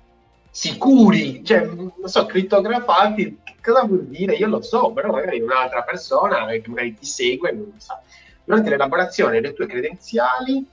sicuri, 0.54 1.44
cioè, 1.44 1.64
non 1.64 1.92
so, 2.04 2.26
crittografati, 2.26 3.40
cosa 3.60 3.82
vuol 3.82 4.06
dire? 4.06 4.36
Io 4.36 4.46
lo 4.46 4.62
so, 4.62 4.92
però 4.92 5.10
magari 5.10 5.40
un'altra 5.40 5.82
persona 5.82 6.46
che 6.46 6.62
magari 6.68 6.94
ti 6.94 7.04
segue 7.04 7.50
non 7.50 7.72
lo 7.72 7.74
sa. 7.78 8.00
Durante 8.44 8.70
l'elaborazione 8.70 9.40
le 9.40 9.52
tue 9.52 9.66
credenziali 9.66 10.64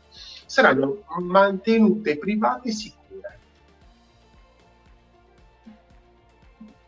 saranno 0.46 1.04
mantenute 1.22 2.20
private 2.20 2.70
e 2.70 2.72
sicure. 2.72 3.40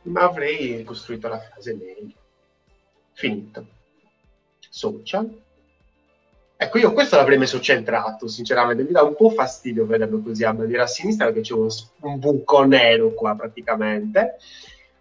Ma 0.04 0.22
avrei 0.22 0.84
costruito 0.84 1.28
la 1.30 1.40
frase 1.40 1.74
meglio. 1.74 2.16
Finito. 3.14 3.66
Social 4.70 5.43
Ecco, 6.64 6.78
io 6.78 6.94
questo 6.94 7.18
l'avrei 7.18 7.38
messo 7.38 7.60
centrato, 7.60 8.30
sinceramente, 8.30 8.84
mi 8.84 8.92
dà 8.92 9.04
un 9.04 9.18
po' 9.18 9.30
fastidio 9.30 9.86
vederlo 9.86 10.22
così 10.22 10.46
a 10.46 10.54
bandiera 10.54 10.84
a 10.84 10.88
sinistra 10.88 11.26
perché 11.26 11.42
c'è 11.42 11.54
un, 11.54 11.68
buco 12.20 12.64
nero 12.64 13.14
qua 13.14 13.36
praticamente. 13.36 14.38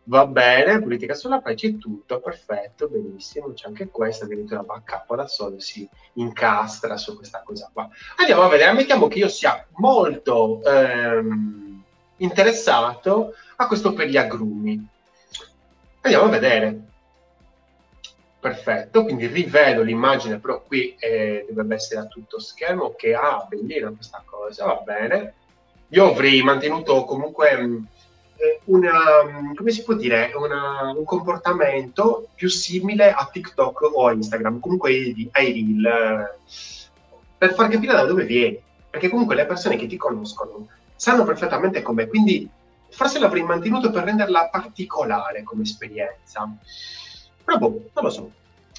Va 0.05 0.27
bene, 0.27 0.83
politica 0.83 1.15
sulla 1.15 1.41
pace 1.41 1.69
è 1.69 1.79
tutto, 1.79 2.19
perfetto, 2.19 2.89
benissimo, 2.89 3.53
c'è 3.53 3.69
anche 3.69 3.87
questa, 3.87 4.25
addirittura 4.25 4.63
va 4.63 4.83
a 4.85 5.15
da 5.15 5.29
solo, 5.29 5.61
si 5.61 5.89
incastra 6.15 6.97
su 6.97 7.15
questa 7.15 7.43
cosa 7.45 7.71
qua. 7.73 7.89
Andiamo 8.17 8.43
a 8.43 8.49
vedere, 8.49 8.71
ammettiamo 8.71 9.07
che 9.07 9.19
io 9.19 9.29
sia 9.29 9.65
molto 9.77 10.61
ehm, 10.65 11.81
interessato 12.17 13.35
a 13.55 13.69
questo 13.69 13.93
per 13.93 14.09
gli 14.09 14.17
agrumi. 14.17 14.85
Andiamo 16.01 16.25
a 16.25 16.29
vedere 16.29 16.92
perfetto, 18.43 19.05
quindi 19.05 19.29
rivedo 19.29 19.83
l'immagine, 19.83 20.41
però 20.41 20.65
qui 20.67 20.97
eh, 20.99 21.47
dovrebbe 21.49 21.77
essere 21.77 22.01
a 22.01 22.07
tutto 22.07 22.41
schermo, 22.41 22.93
che 22.97 23.15
ha 23.15 23.37
ah, 23.37 23.47
bellina 23.49 23.93
questa 23.93 24.21
cosa, 24.27 24.65
va 24.65 24.83
bene. 24.85 25.35
Io 25.91 26.11
avrei 26.11 26.43
mantenuto 26.43 27.05
comunque 27.05 27.57
mm, 27.57 27.85
eh, 28.39 28.61
una, 28.65 29.23
mm, 29.25 29.55
come 29.55 29.71
si 29.71 29.85
può 29.85 29.95
dire, 29.95 30.33
una, 30.35 30.93
un 30.93 31.05
comportamento 31.05 32.31
più 32.35 32.49
simile 32.49 33.13
a 33.13 33.29
TikTok 33.31 33.91
o 33.95 34.11
Instagram, 34.11 34.59
comunque 34.59 34.91
ai, 34.91 35.29
ai 35.35 35.53
reel, 35.53 35.87
eh, 35.87 36.39
per 37.39 37.55
far 37.55 37.69
capire 37.69 37.93
da 37.93 38.05
dove 38.05 38.25
vieni, 38.25 38.61
perché 38.91 39.09
comunque 39.09 39.37
le 39.37 39.47
persone 39.47 39.77
che 39.77 39.87
ti 39.87 39.97
conoscono 39.97 40.67
sanno 40.97 41.23
perfettamente 41.23 41.81
com'è, 41.81 42.09
quindi 42.09 42.51
forse 42.91 43.21
l'avrei 43.21 43.45
mantenuto 43.45 43.93
per 43.93 44.03
renderla 44.03 44.49
particolare 44.49 45.45
come 45.45 45.63
esperienza. 45.63 46.53
Però 47.45 47.59
boh, 47.59 47.91
non 47.95 48.05
lo 48.05 48.11
so. 48.11 48.33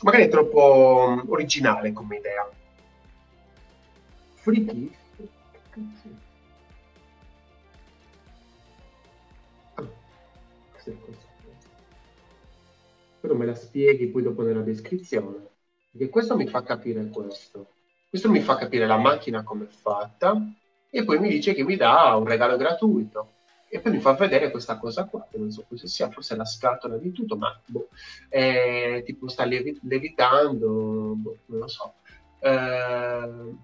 Magari 0.04 0.24
è 0.26 0.30
troppo 0.30 1.22
mm, 1.24 1.30
originale 1.32 1.94
come 1.94 2.18
idea. 2.18 2.50
Free 4.44 4.66
kiss? 4.68 4.98
Ah, 9.78 9.84
Però 13.20 13.34
me 13.36 13.46
la 13.46 13.56
spieghi 13.56 14.08
poi 14.10 14.22
dopo 14.24 14.44
nella 14.44 14.62
descrizione. 14.62 15.52
Perché 15.92 16.10
questo 16.10 16.36
mi 16.36 16.48
fa 16.48 16.64
capire 16.64 17.10
questo. 17.10 17.76
Questo 18.10 18.30
mi 18.30 18.42
fa 18.42 18.56
capire 18.58 18.86
la 18.86 18.98
macchina 18.98 19.44
come 19.44 19.66
è 19.66 19.68
fatta 19.68 20.36
e 20.90 21.04
poi 21.04 21.20
mi 21.20 21.30
dice 21.30 21.54
che 21.54 21.64
mi 21.64 21.76
dà 21.76 22.16
un 22.16 22.26
regalo 22.26 22.58
gratuito 22.58 23.33
e 23.74 23.80
poi 23.80 23.94
mi 23.94 24.00
fa 24.00 24.14
vedere 24.14 24.52
questa 24.52 24.78
cosa 24.78 25.06
qua, 25.06 25.26
che 25.28 25.40
non 25.40 25.50
so 25.50 25.66
cosa 25.68 25.88
sia, 25.88 26.08
forse 26.12 26.36
è 26.36 26.38
la 26.38 26.46
scatola 26.46 26.96
di 26.96 27.12
tutto, 27.12 27.36
ma 27.38 27.60
boh, 27.66 27.90
è, 28.30 29.02
tipo 29.04 29.28
sta 29.28 29.46
levi- 29.46 29.80
levitando, 29.82 31.16
boh, 31.16 31.38
non 31.48 31.60
lo 31.60 31.68
so. 31.68 31.94
Eh, 32.38 33.56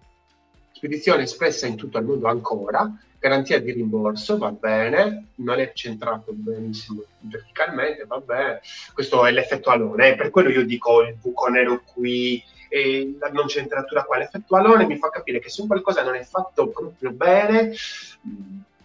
spedizione 0.72 1.24
espressa 1.24 1.68
in 1.68 1.76
tutto 1.76 2.00
il 2.00 2.06
mondo 2.06 2.28
ancora, 2.28 2.92
garanzia 3.20 3.62
di 3.62 3.72
rimborso, 3.72 4.40
va 4.40 4.52
bene, 4.52 5.28
non 5.36 5.60
è 5.60 5.74
centrato 5.74 6.32
benissimo 6.34 7.04
verticalmente, 7.20 8.06
va 8.06 8.18
bene, 8.18 8.62
questo 8.96 9.28
è 9.28 9.32
l'effetto 9.32 9.70
alone, 9.70 10.14
eh, 10.14 10.16
per 10.16 10.32
quello 10.32 10.50
io 10.50 10.66
dico 10.66 11.04
il 11.04 11.18
buco 11.22 11.50
nero 11.50 11.84
qui, 11.86 12.44
e 12.68 13.16
la 13.20 13.30
non 13.30 13.48
centratura 13.48 14.06
qua, 14.06 14.18
l'effetto 14.18 14.56
alone 14.56 14.88
mi 14.88 14.98
fa 14.98 15.10
capire 15.10 15.40
che 15.40 15.50
se 15.50 15.62
un 15.62 15.68
qualcosa 15.68 16.02
non 16.02 16.16
è 16.16 16.24
fatto 16.24 16.70
proprio 16.70 17.12
bene, 17.12 17.76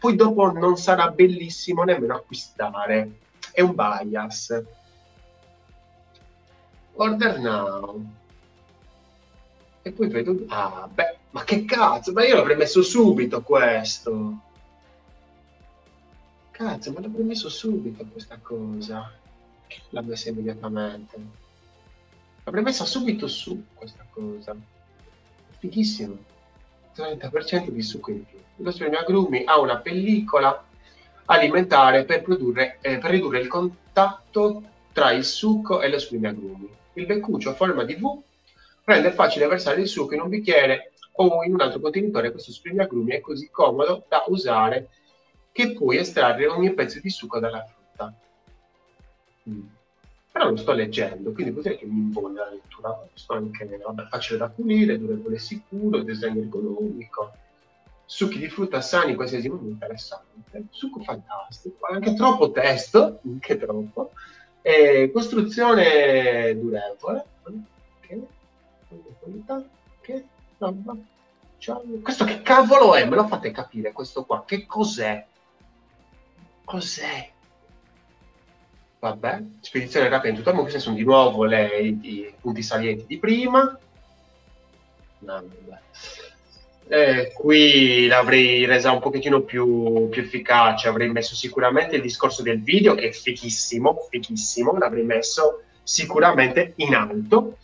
poi 0.05 0.17
dopo 0.17 0.53
non 0.53 0.77
sarà 0.77 1.09
bellissimo 1.09 1.83
nemmeno 1.83 2.17
acquistare. 2.17 3.21
È 3.51 3.63
un 3.63 3.75
bias. 3.75 4.63
Order 6.93 7.39
now. 7.39 8.05
E 9.81 9.93
poi 9.93 10.09
vedo, 10.09 10.45
ah 10.49 10.87
beh, 10.93 11.17
ma 11.31 11.43
che 11.45 11.65
cazzo, 11.65 12.13
ma 12.13 12.23
io 12.23 12.37
l'avrei 12.37 12.57
messo 12.57 12.83
subito 12.83 13.41
questo. 13.41 14.41
Cazzo, 16.51 16.93
ma 16.93 17.01
l'avrei 17.01 17.25
messo 17.25 17.49
subito 17.49 18.05
questa 18.05 18.37
cosa. 18.43 19.11
L'ha 19.89 20.03
messa 20.03 20.29
immediatamente. 20.29 21.17
L'avrei 22.45 22.63
messa 22.63 22.85
subito 22.85 23.27
su 23.27 23.69
questa 23.73 24.05
cosa. 24.11 24.55
Fighissimo. 25.61 26.33
30% 26.97 27.69
di 27.69 27.83
succo 27.83 28.11
in 28.11 28.25
più 28.25 28.43
lo 28.57 28.71
splenio 28.71 28.99
agrumi 28.99 29.43
ha 29.45 29.59
una 29.59 29.79
pellicola 29.79 30.65
alimentare 31.27 32.05
per, 32.05 32.23
produrre, 32.23 32.79
eh, 32.81 32.99
per 32.99 33.11
ridurre 33.11 33.41
il 33.41 33.49
contatto 33.49 34.63
tra 34.93 35.11
il 35.11 35.25
succo 35.25 35.81
e 35.81 35.89
lo 35.89 35.99
splenio 35.99 36.29
agrumi. 36.29 36.69
Il 36.95 37.07
beccuccio 37.07 37.51
a 37.51 37.55
forma 37.55 37.83
di 37.85 37.95
V 37.95 38.21
rende 38.85 39.11
facile 39.11 39.47
versare 39.47 39.81
il 39.81 39.89
succo 39.89 40.15
in 40.15 40.21
un 40.21 40.29
bicchiere 40.29 40.93
o 41.13 41.43
in 41.45 41.55
un 41.55 41.61
altro 41.61 41.81
contenitore. 41.81 42.31
Questo 42.31 42.53
splenio 42.53 42.83
agrumi 42.83 43.13
è 43.13 43.21
così 43.21 43.49
comodo 43.51 44.05
da 44.09 44.25
usare 44.29 44.91
che 45.51 45.73
puoi 45.73 45.97
estrarre 45.97 46.47
ogni 46.47 46.73
pezzo 46.75 47.01
di 47.01 47.11
succo 47.11 47.41
dalla 47.41 47.65
frutta. 47.65 48.15
Mm. 49.49 49.67
Però 50.35 50.51
lo 50.51 50.57
sto 50.57 50.73
leggendo, 50.73 51.31
quindi 51.31 51.53
potrei 51.53 51.79
che 51.79 51.87
mi 51.87 52.01
invoglia 52.01 52.47
la 52.47 52.51
lettura. 52.51 53.07
Sto 53.15 53.35
anche 53.35 53.65
vabbè, 53.65 54.09
facile 54.09 54.39
da 54.39 54.49
pulire, 54.49 54.99
durevole 54.99 55.37
e 55.37 55.39
sicuro, 55.39 56.03
design 56.03 56.39
ergonomico 56.39 57.31
succhi 58.05 58.39
di 58.39 58.49
frutta 58.49 58.81
sani, 58.81 59.15
qualsiasi 59.15 59.49
modo 59.49 59.67
interessante, 59.69 60.65
succo 60.71 61.03
fantastico, 61.03 61.87
anche 61.87 62.15
troppo 62.15 62.51
testo, 62.51 63.21
anche 63.25 63.57
troppo, 63.57 64.13
e 64.61 65.11
costruzione 65.13 66.59
durevole, 66.59 67.25
che, 68.01 68.27
che 70.01 70.25
roba, 70.59 70.97
questo 72.03 72.25
che 72.25 72.43
cavolo 72.43 72.95
è? 72.95 73.07
Me 73.07 73.17
lo 73.17 73.27
fate 73.27 73.51
capire 73.51 73.93
questo 73.93 74.25
qua, 74.25 74.45
che 74.45 74.67
cos'è? 74.67 75.27
Cos'è? 76.65 77.33
Vabbè, 79.05 79.43
spedizione 79.61 80.09
rapida 80.09 80.31
in 80.31 80.43
tutto 80.43 80.59
questi 80.63 80.81
sono 80.81 80.97
di 80.97 81.05
nuovo 81.05 81.45
le, 81.45 81.79
i, 81.79 82.33
punti 82.41 82.63
salienti 82.63 83.05
di 83.07 83.19
prima. 83.19 83.79
No. 85.19 85.45
Eh, 86.89 87.33
qui 87.35 88.07
l'avrei 88.07 88.65
resa 88.65 88.93
un 88.93 89.01
pochettino 89.01 89.43
più, 89.43 90.09
più, 90.09 90.23
efficace, 90.23 90.89
avrei 90.89 91.11
messo 91.11 91.35
sicuramente 91.35 91.97
il 91.97 92.03
discorso 92.03 92.41
del 92.41 92.63
video 92.63 92.95
che 92.95 93.09
è 93.09 93.13
fichissimo, 93.13 94.07
fichissimo, 94.09 94.75
l'avrei 94.79 95.05
messo 95.05 95.65
sicuramente 95.83 96.73
in 96.77 96.95
alto 96.95 97.59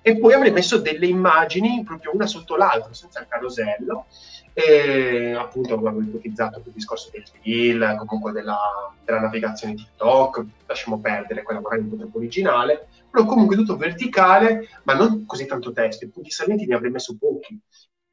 e 0.00 0.16
poi 0.16 0.32
avrei 0.32 0.52
messo 0.52 0.78
delle 0.78 1.06
immagini 1.06 1.82
proprio 1.84 2.14
una 2.14 2.26
sotto 2.28 2.54
l'altra, 2.54 2.94
senza 2.94 3.18
il 3.18 3.26
carosello, 3.28 4.06
e 4.52 5.32
appunto 5.32 5.74
avevo 5.74 6.00
ipotizzato 6.00 6.62
il 6.64 6.72
discorso 6.72 7.10
del 7.12 7.24
reel, 7.42 7.96
comunque 8.06 8.32
della, 8.32 8.58
della 9.04 9.20
navigazione 9.20 9.74
TikTok, 9.74 10.44
lasciamo 10.66 10.98
perdere 11.00 11.42
quella 11.42 11.60
magari 11.60 11.82
un 11.82 11.90
po' 11.90 11.96
troppo 11.96 12.18
originale, 12.18 12.88
però 13.10 13.24
comunque 13.24 13.56
tutto 13.56 13.76
verticale, 13.76 14.68
ma 14.84 14.94
non 14.94 15.24
così 15.26 15.46
tanto 15.46 15.72
testo, 15.72 16.04
i 16.04 16.08
punti 16.08 16.30
salienti 16.30 16.66
ne 16.66 16.74
avrei 16.74 16.90
messo 16.90 17.16
pochi, 17.18 17.58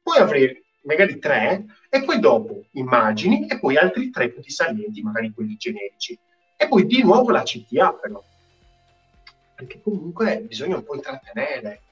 poi 0.02 0.18
avrei 0.18 0.64
magari 0.82 1.18
tre, 1.18 1.64
e 1.88 2.04
poi 2.04 2.20
dopo 2.20 2.66
immagini, 2.72 3.46
e 3.46 3.58
poi 3.58 3.76
altri 3.76 4.10
tre 4.10 4.30
punti 4.30 4.50
salienti, 4.50 5.02
magari 5.02 5.32
quelli 5.32 5.56
generici. 5.56 6.18
E 6.56 6.68
poi 6.68 6.86
di 6.86 7.02
nuovo 7.02 7.30
la 7.30 7.42
CTA 7.42 7.92
però, 7.92 8.22
perché 9.54 9.80
comunque 9.82 10.44
bisogna 10.46 10.76
un 10.76 10.84
po' 10.84 10.94
intrattenere. 10.94 11.82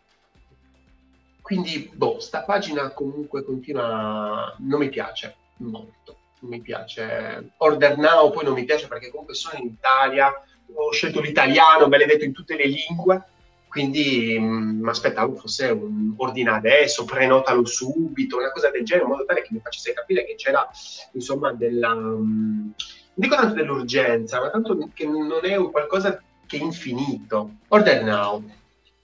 Quindi, 1.44 1.90
boh, 1.92 2.20
sta 2.20 2.42
pagina 2.42 2.88
comunque 2.92 3.44
continua, 3.44 4.57
non 4.61 4.80
mi 4.80 4.88
piace 4.88 5.37
molto, 5.59 6.16
non 6.40 6.52
mi 6.52 6.62
piace. 6.62 7.52
Order 7.59 7.98
Now 7.98 8.30
poi 8.30 8.44
non 8.44 8.54
mi 8.54 8.64
piace 8.64 8.88
perché 8.88 9.11
comunque 9.11 9.35
sono 9.35 9.59
in 9.59 9.66
Italia, 9.66 10.33
ho 10.72 10.90
scelto 10.90 11.20
l'italiano, 11.20 11.87
me 11.87 11.98
l'hai 11.98 12.07
detto 12.07 12.24
in 12.24 12.33
tutte 12.33 12.57
le 12.57 12.64
lingue, 12.64 13.24
quindi 13.68 14.38
mi 14.38 14.46
mm, 14.46 14.88
aspettavo 14.88 15.35
fosse 15.35 15.66
un 15.66 16.14
ordina 16.16 16.54
adesso, 16.54 17.04
prenotalo 17.04 17.66
subito, 17.66 18.38
una 18.38 18.50
cosa 18.50 18.70
del 18.70 18.83
genere, 18.87 19.04
in 19.04 19.11
modo 19.11 19.26
tale 19.26 19.42
che 19.42 19.52
mi 19.52 19.61
facesse 19.62 19.92
capire 19.92 20.24
che 20.24 20.37
c'era, 20.37 20.66
insomma, 21.12 21.52
della... 21.52 21.94
Mm, 21.94 22.70
non 22.70 22.72
dico 23.12 23.35
tanto 23.37 23.52
dell'urgenza, 23.52 24.40
ma 24.40 24.48
tanto 24.48 24.88
che 24.94 25.04
non 25.04 25.40
è 25.42 25.57
un 25.57 25.70
qualcosa 25.70 26.18
che 26.46 26.57
è 26.57 26.62
infinito. 26.62 27.57
Order 27.68 28.02
now. 28.02 28.42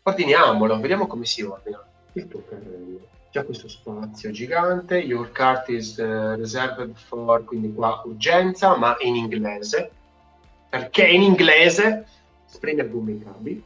Ordiniamolo, 0.05 0.81
vediamo 0.81 1.07
come 1.07 1.27
si 1.27 1.43
ordina. 1.43 1.85
Il 2.13 2.29
tuo 2.29 2.43
carrello. 2.49 3.07
C'è 3.31 3.45
questo 3.45 3.69
spazio 3.69 4.31
gigante, 4.31 4.99
your 4.99 5.31
cart 5.31 5.69
is 5.69 5.97
uh, 5.99 6.35
reserved 6.37 6.97
for, 6.97 7.45
quindi 7.45 7.73
qua 7.73 8.03
urgenza, 8.05 8.77
ma 8.77 8.97
in 9.01 9.15
inglese. 9.15 9.91
Perché 10.69 11.07
in 11.07 11.23
inglese? 11.23 12.07
Spremi 12.47 12.81
al 12.81 12.91
gomma 12.91 13.11
i 13.11 13.23
cavi 13.23 13.65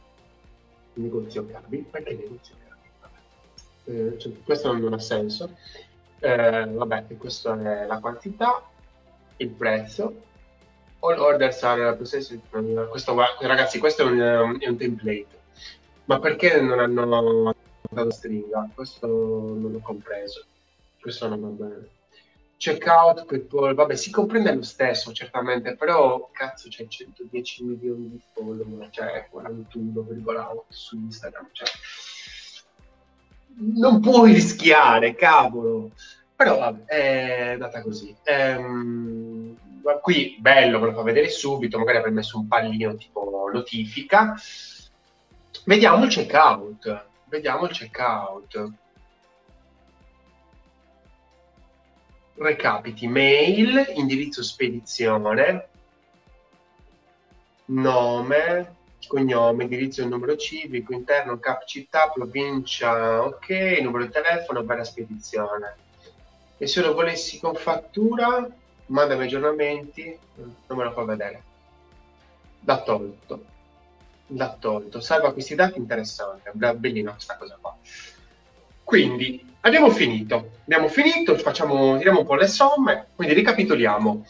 negozio 0.95 1.45
cavi, 1.47 1.85
perché 1.89 2.13
negozio 2.13 2.55
cavi? 2.67 3.97
Eh, 3.97 4.19
cioè, 4.19 4.31
questo 4.43 4.75
non 4.75 4.93
ha 4.93 4.99
senso. 4.99 5.55
Eh, 6.19 6.65
vabbè, 6.65 7.05
questa 7.17 7.59
è 7.59 7.85
la 7.85 7.99
quantità, 7.99 8.63
il 9.37 9.49
prezzo. 9.49 10.23
All 10.99 11.19
orders 11.19 11.61
are 11.63 11.95
processed. 11.95 12.39
Questo, 12.89 13.15
ragazzi, 13.41 13.79
questo 13.79 14.03
è 14.03 14.05
un, 14.05 14.57
è 14.59 14.67
un 14.67 14.77
template. 14.77 15.27
Ma 16.05 16.19
perché 16.19 16.61
non 16.61 16.79
hanno 16.79 17.54
dato 17.95 18.11
stringa? 18.11 18.69
Questo 18.73 19.07
non 19.07 19.71
l'ho 19.71 19.79
compreso. 19.79 20.45
Questo 20.99 21.27
non 21.27 21.41
va 21.41 21.47
bene 21.47 21.89
checkout, 22.57 23.25
PayPal, 23.25 23.75
vabbè, 23.75 23.95
si 23.95 24.09
comprende 24.09 24.53
lo 24.53 24.63
stesso, 24.63 25.11
certamente, 25.11 25.75
però 25.75 26.29
cazzo 26.31 26.69
c'è 26.69 26.87
110 26.87 27.63
milioni 27.63 28.09
di 28.09 28.21
follower, 28.33 28.89
cioè 28.89 29.29
41,8 29.31 30.63
su 30.69 30.95
Instagram, 30.97 31.49
cioè 31.51 31.67
non 33.57 33.99
puoi 33.99 34.33
rischiare, 34.33 35.15
cavolo. 35.15 35.91
Però 36.35 36.57
vabbè, 36.57 36.85
è 36.85 37.51
andata 37.51 37.81
così. 37.81 38.13
Ehm, 38.23 39.55
qui 40.01 40.37
bello, 40.39 40.79
ve 40.79 40.87
lo 40.87 40.93
fa 40.93 41.01
vedere 41.03 41.29
subito, 41.29 41.77
magari 41.77 41.97
avrei 41.97 42.13
messo 42.13 42.37
un 42.37 42.47
pallino 42.47 42.95
tipo 42.95 43.49
notifica. 43.53 44.35
Vediamo 45.63 46.03
il 46.03 46.09
checkout. 46.09 47.05
Vediamo 47.27 47.65
il 47.65 47.71
checkout. 47.71 48.73
recapiti 52.37 53.07
mail, 53.07 53.93
indirizzo 53.95 54.43
spedizione, 54.43 55.67
nome, 57.65 58.75
cognome, 59.07 59.63
indirizzo 59.63 60.01
e 60.01 60.05
numero 60.05 60.35
civico, 60.35 60.93
interno, 60.93 61.39
cap 61.39 61.65
città, 61.65 62.11
provincia, 62.13 63.23
ok, 63.23 63.79
numero 63.81 64.05
di 64.05 64.11
telefono, 64.11 64.63
bella 64.63 64.83
spedizione. 64.83 65.75
E 66.57 66.67
se 66.67 66.81
lo 66.81 66.93
volessi 66.93 67.39
con 67.39 67.55
fattura, 67.55 68.47
mandami 68.87 69.25
aggiornamenti, 69.25 70.17
non 70.35 70.77
me 70.77 70.83
lo 70.83 70.91
fa 70.91 71.03
vedere. 71.03 71.43
Da 72.59 72.81
tolto. 72.81 73.53
Da 74.27 74.55
tolto. 74.59 74.99
Salva 74.99 75.33
questi 75.33 75.55
dati, 75.55 75.77
interessante, 75.77 76.51
bellina 76.53 77.11
questa 77.11 77.37
cosa 77.37 77.57
qua. 77.59 77.77
Quindi, 78.83 79.53
Abbiamo 79.65 79.89
finito, 79.89 80.51
abbiamo 80.61 80.87
finito, 80.87 81.35
facciamo, 81.39 81.97
tiriamo 81.97 82.19
un 82.19 82.25
po' 82.25 82.35
le 82.35 82.45
somme, 82.45 83.07
quindi 83.15 83.33
ricapitoliamo. 83.33 84.23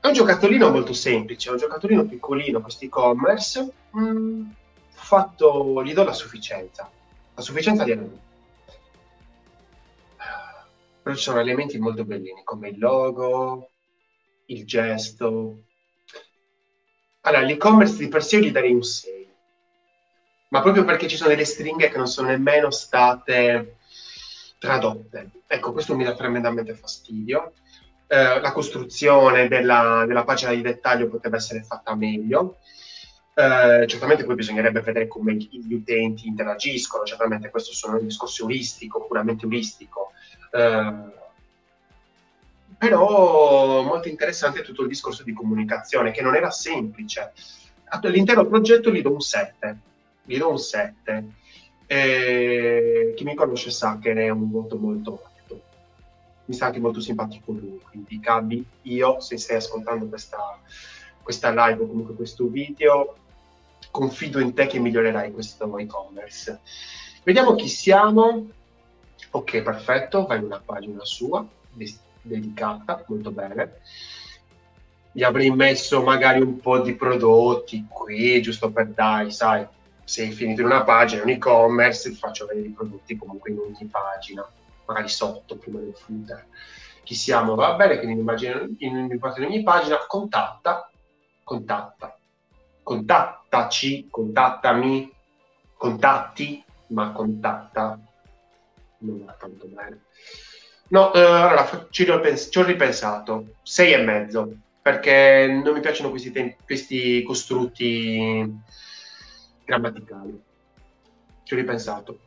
È 0.00 0.06
un 0.08 0.12
giocattolino 0.12 0.70
molto 0.70 0.92
semplice, 0.92 1.48
è 1.48 1.52
un 1.52 1.58
giocattolino 1.58 2.04
piccolino, 2.04 2.60
questo 2.60 2.84
e-commerce, 2.84 3.72
mm, 3.96 4.50
fatto, 4.88 5.84
gli 5.84 5.92
do 5.92 6.02
la 6.02 6.12
sufficienza, 6.12 6.90
la 7.32 7.40
sufficienza 7.40 7.84
di 7.84 7.92
elementi. 7.92 8.20
Però 11.02 11.14
ci 11.14 11.22
sono 11.22 11.38
elementi 11.38 11.78
molto 11.78 12.04
bellini, 12.04 12.42
come 12.42 12.70
il 12.70 12.78
logo, 12.80 13.70
il 14.46 14.66
gesto. 14.66 15.60
Allora, 17.22 17.42
l'e-commerce 17.42 17.96
di 17.96 18.08
per 18.08 18.24
sé 18.24 18.40
gli 18.40 18.50
darei 18.50 18.72
un 18.72 18.82
6, 18.82 19.28
ma 20.48 20.62
proprio 20.62 20.84
perché 20.84 21.06
ci 21.06 21.16
sono 21.16 21.28
delle 21.28 21.44
stringhe 21.44 21.90
che 21.90 21.96
non 21.96 22.06
sono 22.06 22.28
nemmeno 22.28 22.70
state 22.70 23.76
tradotte. 24.58 25.30
Ecco, 25.46 25.72
questo 25.72 25.94
mi 25.94 26.04
dà 26.04 26.14
tremendamente 26.14 26.74
fastidio. 26.74 27.52
Eh, 28.06 28.40
la 28.40 28.52
costruzione 28.52 29.48
della, 29.48 30.04
della, 30.06 30.24
pagina 30.24 30.52
di 30.52 30.62
dettaglio 30.62 31.08
potrebbe 31.08 31.36
essere 31.36 31.62
fatta 31.62 31.94
meglio. 31.94 32.58
Eh, 33.34 33.86
certamente 33.86 34.24
poi 34.24 34.34
bisognerebbe 34.34 34.80
vedere 34.80 35.06
come 35.06 35.34
gli 35.34 35.72
utenti 35.72 36.26
interagiscono, 36.26 37.04
certamente 37.04 37.50
questo 37.50 37.72
sono 37.72 37.98
un 37.98 38.06
discorso 38.06 38.42
euristico, 38.42 39.06
puramente 39.06 39.44
euristico. 39.44 40.12
Eh, 40.50 41.18
però 42.80 43.82
molto 43.82 44.08
interessante 44.08 44.62
tutto 44.62 44.80
il 44.80 44.88
discorso 44.88 45.22
di 45.22 45.34
comunicazione, 45.34 46.12
che 46.12 46.22
non 46.22 46.34
era 46.34 46.50
semplice. 46.50 47.34
All'intero 47.84 48.46
progetto 48.46 48.90
gli 48.90 49.02
do 49.02 49.12
un 49.12 49.20
7. 49.20 49.78
Gli 50.24 50.38
do 50.38 50.48
un 50.48 50.58
7 50.58 51.24
e 51.84 53.12
chi 53.14 53.24
mi 53.24 53.34
conosce 53.34 53.70
sa 53.70 53.98
che 54.00 54.14
è 54.14 54.30
un 54.30 54.50
voto 54.50 54.78
molto 54.78 55.22
alto. 55.22 55.60
Mi 56.46 56.54
sa 56.54 56.66
anche 56.66 56.80
molto 56.80 57.00
simpatico 57.00 57.52
lui, 57.52 57.78
quindi 57.86 58.18
Gabi, 58.18 58.64
io 58.82 59.20
se 59.20 59.36
stai 59.36 59.56
ascoltando 59.56 60.06
questa, 60.06 60.58
questa 61.22 61.50
live 61.50 61.82
o 61.82 61.86
comunque 61.86 62.14
questo 62.14 62.46
video, 62.46 63.14
confido 63.90 64.38
in 64.38 64.54
te 64.54 64.66
che 64.66 64.78
migliorerai 64.78 65.32
questo 65.32 65.76
e-commerce. 65.76 66.60
Vediamo 67.24 67.54
chi 67.56 67.68
siamo. 67.68 68.48
Ok, 69.32 69.60
perfetto, 69.60 70.24
vai 70.24 70.38
in 70.38 70.44
una 70.44 70.62
pagina 70.64 71.04
sua, 71.04 71.46
dedicata, 72.30 73.04
molto 73.08 73.30
bene. 73.30 73.80
Gli 75.12 75.22
avrei 75.22 75.50
messo 75.50 76.02
magari 76.02 76.40
un 76.40 76.60
po' 76.60 76.78
di 76.80 76.94
prodotti 76.94 77.86
qui, 77.88 78.40
giusto 78.40 78.70
per 78.70 78.88
dai, 78.88 79.30
sai, 79.30 79.66
se 80.04 80.22
hai 80.22 80.30
finito 80.30 80.60
in 80.60 80.68
una 80.68 80.84
pagina, 80.84 81.22
un 81.22 81.30
e-commerce, 81.30 82.10
ti 82.10 82.16
faccio 82.16 82.46
vedere 82.46 82.68
i 82.68 82.72
prodotti 82.72 83.16
comunque 83.16 83.50
in 83.50 83.58
ogni 83.58 83.86
pagina, 83.90 84.48
magari 84.86 85.08
sotto, 85.08 85.56
prima 85.56 85.80
del 85.80 85.94
footer. 85.94 86.46
Chi 87.02 87.14
siamo? 87.14 87.54
Va 87.56 87.74
bene, 87.74 87.98
quindi 87.98 88.20
immagino 88.20 88.60
in, 88.60 88.76
in, 88.78 88.96
in 89.10 89.44
ogni 89.44 89.62
pagina, 89.62 89.98
contatta, 90.06 90.90
contatta, 91.42 92.16
contattaci, 92.82 94.08
contattami, 94.08 95.12
contatti, 95.76 96.64
ma 96.88 97.10
contatta 97.12 97.98
non 99.00 99.24
va 99.24 99.32
tanto 99.32 99.66
bene. 99.66 100.02
No, 100.90 101.12
eh, 101.14 101.20
allora 101.20 101.86
ci, 101.90 102.04
ripens- 102.04 102.50
ci 102.50 102.58
ho 102.58 102.64
ripensato, 102.64 103.54
sei 103.62 103.92
e 103.92 103.98
mezzo, 103.98 104.56
perché 104.82 105.46
non 105.62 105.74
mi 105.74 105.80
piacciono 105.80 106.10
questi, 106.10 106.32
tem- 106.32 106.56
questi 106.64 107.22
costrutti 107.22 108.60
grammaticali. 109.64 110.42
Ci 111.44 111.54
ho 111.54 111.56
ripensato. 111.56 112.18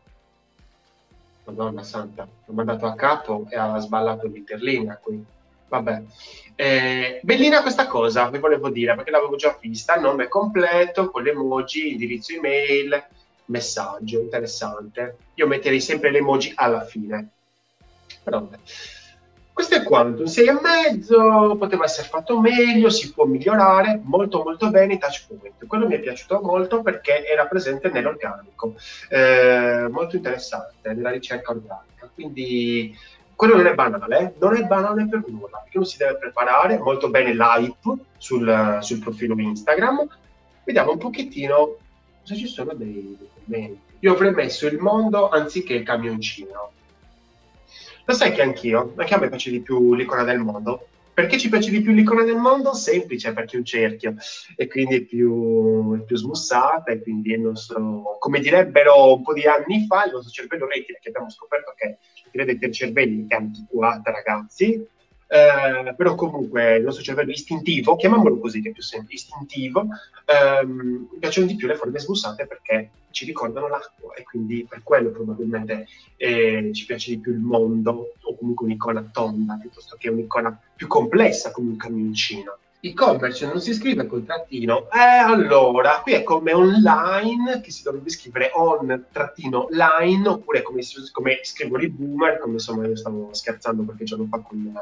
Madonna 1.46 1.84
santa, 1.84 2.26
l'ho 2.46 2.54
mandato 2.54 2.86
a 2.86 2.96
capo 2.96 3.48
e 3.50 3.58
ha 3.58 3.78
sballato 3.80 4.28
l'interlinea 4.28 4.96
qui. 4.96 5.22
Vabbè. 5.68 6.04
Eh, 6.56 7.20
bellina 7.22 7.62
questa 7.62 7.88
cosa, 7.88 8.30
vi 8.30 8.38
volevo 8.38 8.70
dire, 8.70 8.96
perché 8.96 9.12
l'avevo 9.12 9.36
già 9.36 9.58
vista, 9.60 9.96
nome 9.96 10.30
completo, 10.30 11.10
con 11.12 11.24
le 11.24 11.32
emoji, 11.32 11.92
indirizzo 11.92 12.34
email, 12.34 13.08
messaggio, 13.46 14.22
interessante. 14.22 15.18
Io 15.34 15.48
metterei 15.48 15.82
sempre 15.82 16.12
le 16.12 16.20
emoji 16.20 16.54
alla 16.56 16.86
fine. 16.86 17.32
Però 18.24 18.40
vabbè. 18.40 18.58
Questo 19.54 19.76
è 19.76 19.84
quanto, 19.84 20.24
un 20.24 20.28
6,5, 20.28 21.58
poteva 21.60 21.84
essere 21.84 22.08
fatto 22.08 22.40
meglio, 22.40 22.90
si 22.90 23.14
può 23.14 23.26
migliorare, 23.26 24.02
molto 24.04 24.42
molto 24.42 24.72
bene 24.72 24.96
i 24.96 24.98
touch 24.98 25.28
point. 25.28 25.68
Quello 25.68 25.88
mi 25.88 25.94
è 25.94 26.00
piaciuto 26.00 26.42
molto 26.42 26.82
perché 26.82 27.24
era 27.24 27.46
presente 27.46 27.90
nell'organico, 27.90 28.74
eh, 29.10 29.88
molto 29.92 30.16
interessante, 30.16 30.92
nella 30.92 31.12
ricerca 31.12 31.52
organica. 31.52 32.10
Quindi 32.16 32.98
quello 33.36 33.56
non 33.56 33.68
è 33.68 33.76
banale, 33.76 34.34
non 34.40 34.56
è 34.56 34.64
banale 34.64 35.08
per 35.08 35.24
nulla, 35.28 35.60
perché 35.62 35.78
uno 35.78 35.86
si 35.86 35.98
deve 35.98 36.18
preparare 36.18 36.80
molto 36.80 37.12
bene 37.12 37.36
l'hype 37.36 38.06
sul, 38.18 38.80
sul 38.82 39.00
profilo 39.00 39.36
Instagram. 39.38 40.08
Vediamo 40.64 40.94
un 40.94 40.98
pochettino 40.98 41.76
se 42.24 42.36
ci 42.36 42.48
sono 42.48 42.74
dei 42.74 43.16
commenti. 43.36 43.80
Io 44.00 44.14
avrei 44.14 44.32
messo 44.32 44.66
il 44.66 44.80
mondo 44.80 45.30
anziché 45.30 45.76
il 45.76 45.84
camioncino 45.84 46.72
lo 48.06 48.14
sai 48.14 48.32
che 48.32 48.42
anch'io, 48.42 48.94
anche 48.96 49.14
a 49.14 49.20
me 49.20 49.30
piace 49.30 49.50
di 49.50 49.62
più 49.62 49.94
l'icona 49.94 50.24
del 50.24 50.40
mondo. 50.40 50.88
Perché 51.14 51.38
ci 51.38 51.48
piace 51.48 51.70
di 51.70 51.82
più 51.82 51.92
l'icona 51.92 52.24
del 52.24 52.38
mondo? 52.38 52.74
Semplice, 52.74 53.34
perché 53.34 53.56
è 53.56 53.60
un 53.60 53.66
cerchio 53.66 54.16
e 54.56 54.68
quindi 54.68 54.96
è 54.96 55.02
più, 55.02 55.96
è 55.96 56.04
più 56.04 56.18
smussata 56.18 56.92
e 56.92 57.04
quindi 57.04 57.34
il 57.34 57.42
nostro, 57.42 58.18
come 58.18 58.40
direbbero 58.40 59.14
un 59.14 59.22
po' 59.22 59.34
di 59.34 59.46
anni 59.46 59.86
fa, 59.86 60.06
il 60.06 60.12
nostro 60.14 60.32
cervello 60.32 60.66
retile, 60.66 60.98
che 61.00 61.10
abbiamo 61.10 61.30
scoperto 61.30 61.74
che 61.76 61.98
la 62.32 62.46
dei 62.46 62.74
cervelli 62.74 63.26
è 63.28 63.36
antiquata, 63.36 64.10
ragazzi, 64.12 64.88
eh, 65.34 65.96
però 65.96 66.14
comunque 66.14 66.76
il 66.76 66.84
nostro 66.84 67.04
cervello 67.04 67.32
istintivo, 67.32 67.96
chiamiamolo 67.96 68.38
così 68.38 68.62
che 68.62 68.70
è 68.70 68.72
più 68.72 68.84
semplice, 68.84 69.26
istintivo, 69.26 69.88
ehm, 70.26 71.08
piacciono 71.20 71.48
di 71.48 71.56
più 71.56 71.66
le 71.66 71.76
forme 71.76 71.98
smussate 71.98 72.46
perché 72.46 72.92
ci 73.10 73.26
ricordano 73.26 73.68
l'acqua 73.68 74.14
e 74.14 74.22
quindi 74.22 74.64
per 74.70 74.84
quello 74.84 75.10
probabilmente 75.10 75.88
eh, 76.18 76.70
ci 76.72 76.86
piace 76.86 77.10
di 77.10 77.18
più 77.18 77.32
il 77.32 77.40
mondo 77.40 78.14
o 78.22 78.38
comunque 78.38 78.66
un'icona 78.66 79.10
tonda 79.12 79.58
piuttosto 79.60 79.96
che 79.98 80.10
un'icona 80.10 80.56
più 80.76 80.86
complessa 80.86 81.50
come 81.50 81.70
un 81.70 81.78
camioncino. 81.78 82.58
E-commerce 82.86 83.46
non 83.46 83.62
si 83.62 83.74
scrive 83.74 84.06
col 84.06 84.26
trattino. 84.26 84.90
Eh, 84.92 85.00
allora, 85.00 86.02
qui 86.04 86.12
è 86.12 86.24
come 86.24 86.52
online, 86.52 87.62
che 87.62 87.72
si 87.72 87.82
dovrebbe 87.82 88.10
scrivere 88.10 88.52
on 88.54 89.06
trattino 89.10 89.68
line, 89.70 90.28
oppure 90.28 90.62
come, 90.62 90.82
come 91.14 91.40
scrivono 91.44 91.82
i 91.82 91.90
boomer, 91.90 92.40
come 92.40 92.56
insomma 92.56 92.86
io 92.86 92.98
stavo 92.98 93.30
scherzando 93.32 93.86
qualche 93.86 94.04
giorno 94.04 94.28
fa 94.30 94.40
con, 94.40 94.74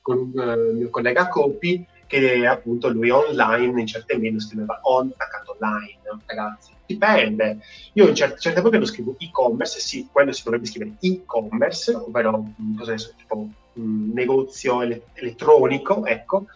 con 0.00 0.32
il 0.34 0.74
mio 0.76 0.90
collega 0.90 1.28
Copi, 1.28 1.86
che 2.06 2.44
appunto 2.46 2.88
lui 2.88 3.10
online 3.10 3.80
in 3.80 3.86
certe 3.86 4.18
mail 4.18 4.34
lo 4.34 4.40
scriveva 4.40 4.80
on 4.82 5.10
attaccato 5.12 5.56
line, 5.60 6.20
ragazzi. 6.26 6.72
Dipende. 6.84 7.58
Io 7.92 8.08
in 8.08 8.16
certe, 8.16 8.40
certe 8.40 8.60
volte 8.60 8.78
lo 8.78 8.84
scrivo 8.84 9.14
e-commerce, 9.18 9.78
sì, 9.78 10.08
quello 10.10 10.32
si 10.32 10.42
dovrebbe 10.42 10.66
scrivere 10.66 10.96
e-commerce, 10.98 11.94
ovvero 11.94 12.52
cosa 12.76 12.90
adesso, 12.90 13.14
tipo 13.16 13.48
un 13.74 14.10
negozio 14.12 14.82
ele- 14.82 15.04
elettronico, 15.12 16.04
ecco, 16.04 16.46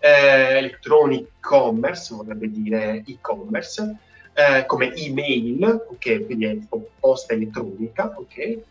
eh, 0.00 0.56
electronic 0.56 1.28
commerce, 1.38 2.12
vorrebbe 2.12 2.50
dire 2.50 3.04
e-commerce, 3.06 3.96
eh, 4.34 4.66
come 4.66 4.94
email, 4.94 5.86
ok, 5.90 6.26
quindi 6.26 6.44
è 6.44 6.58
tipo 6.58 6.90
posta 6.98 7.34
elettronica, 7.34 8.14
ok. 8.16 8.38
Eh, 8.38 8.62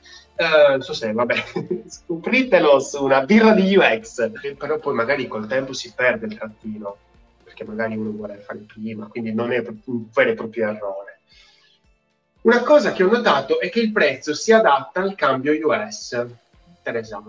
non 0.69 0.81
so 0.81 0.93
se, 0.93 1.11
vabbè, 1.11 1.35
scopritelo 1.87 2.79
su 2.79 3.03
una 3.03 3.23
birra 3.25 3.53
di 3.53 3.75
UX, 3.75 4.31
però 4.57 4.77
poi 4.79 4.93
magari 4.93 5.27
col 5.27 5.47
tempo 5.47 5.73
si 5.73 5.93
perde 5.95 6.25
il 6.25 6.37
trattino, 6.37 6.97
perché 7.43 7.63
magari 7.63 7.95
uno 7.95 8.11
vuole 8.11 8.37
fare 8.37 8.59
prima, 8.59 9.07
quindi 9.07 9.33
non 9.33 9.51
è 9.51 9.63
un 9.85 10.05
vero 10.13 10.29
e 10.31 10.33
proprio 10.33 10.69
errore. 10.69 11.19
Una 12.41 12.61
cosa 12.61 12.91
che 12.91 13.03
ho 13.03 13.09
notato 13.09 13.61
è 13.61 13.69
che 13.69 13.79
il 13.79 13.91
prezzo 13.93 14.33
si 14.33 14.51
adatta 14.51 15.01
al 15.01 15.15
cambio 15.15 15.53
US 15.65 16.41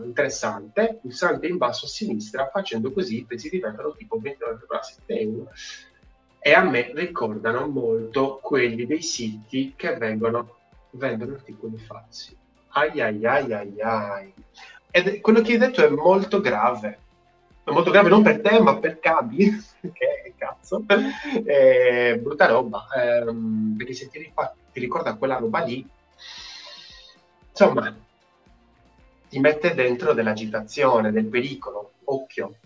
interessante, 0.02 0.98
pulsante 1.00 1.46
in 1.46 1.56
basso 1.56 1.86
a 1.86 1.88
sinistra, 1.88 2.50
facendo 2.52 2.92
così 2.92 3.18
i 3.18 3.24
prezzi 3.24 3.48
diventano 3.48 3.94
tipo 3.94 4.20
29,7 4.20 4.96
euro. 5.06 5.50
E 6.46 6.52
a 6.52 6.62
me 6.62 6.92
ricordano 6.94 7.66
molto 7.68 8.38
quelli 8.42 8.84
dei 8.84 9.00
siti 9.00 9.72
che 9.74 9.96
vengono, 9.96 10.56
vendono 10.90 11.32
articoli 11.32 11.78
falsi. 11.78 12.36
Ai 12.72 13.00
ai 13.00 13.24
ai 13.24 13.50
ai 13.54 13.80
ai. 13.80 14.34
Ed 14.90 15.22
quello 15.22 15.40
che 15.40 15.52
hai 15.52 15.58
detto 15.58 15.82
è 15.82 15.88
molto 15.88 16.42
grave. 16.42 16.98
È 17.64 17.70
molto 17.70 17.90
grave 17.90 18.10
non 18.10 18.22
per 18.22 18.42
te, 18.42 18.60
ma 18.60 18.76
per 18.76 18.98
Cabi, 19.00 19.56
che 19.90 20.34
cazzo, 20.36 20.84
è 21.46 22.18
brutta 22.20 22.44
roba. 22.44 22.88
Ehm, 22.94 23.76
perché 23.78 23.94
se 23.94 24.10
ti, 24.10 24.18
rifa- 24.18 24.54
ti 24.70 24.80
ricorda 24.80 25.14
quella 25.14 25.38
roba 25.38 25.60
lì, 25.60 25.82
insomma, 27.48 27.96
ti 29.30 29.38
mette 29.38 29.72
dentro 29.72 30.12
dell'agitazione, 30.12 31.10
del 31.10 31.24
pericolo. 31.24 31.92
Occhio. 32.04 32.56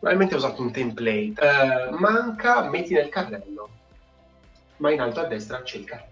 Probabilmente 0.00 0.34
ho 0.34 0.38
usato 0.38 0.62
un 0.62 0.72
template. 0.72 1.34
Uh, 1.38 1.94
manca, 1.98 2.62
metti 2.70 2.94
nel 2.94 3.10
carrello. 3.10 3.68
Ma 4.78 4.90
in 4.90 5.00
alto 5.00 5.20
a 5.20 5.24
destra 5.24 5.60
c'è 5.60 5.76
il 5.76 5.84
carrello. 5.84 6.08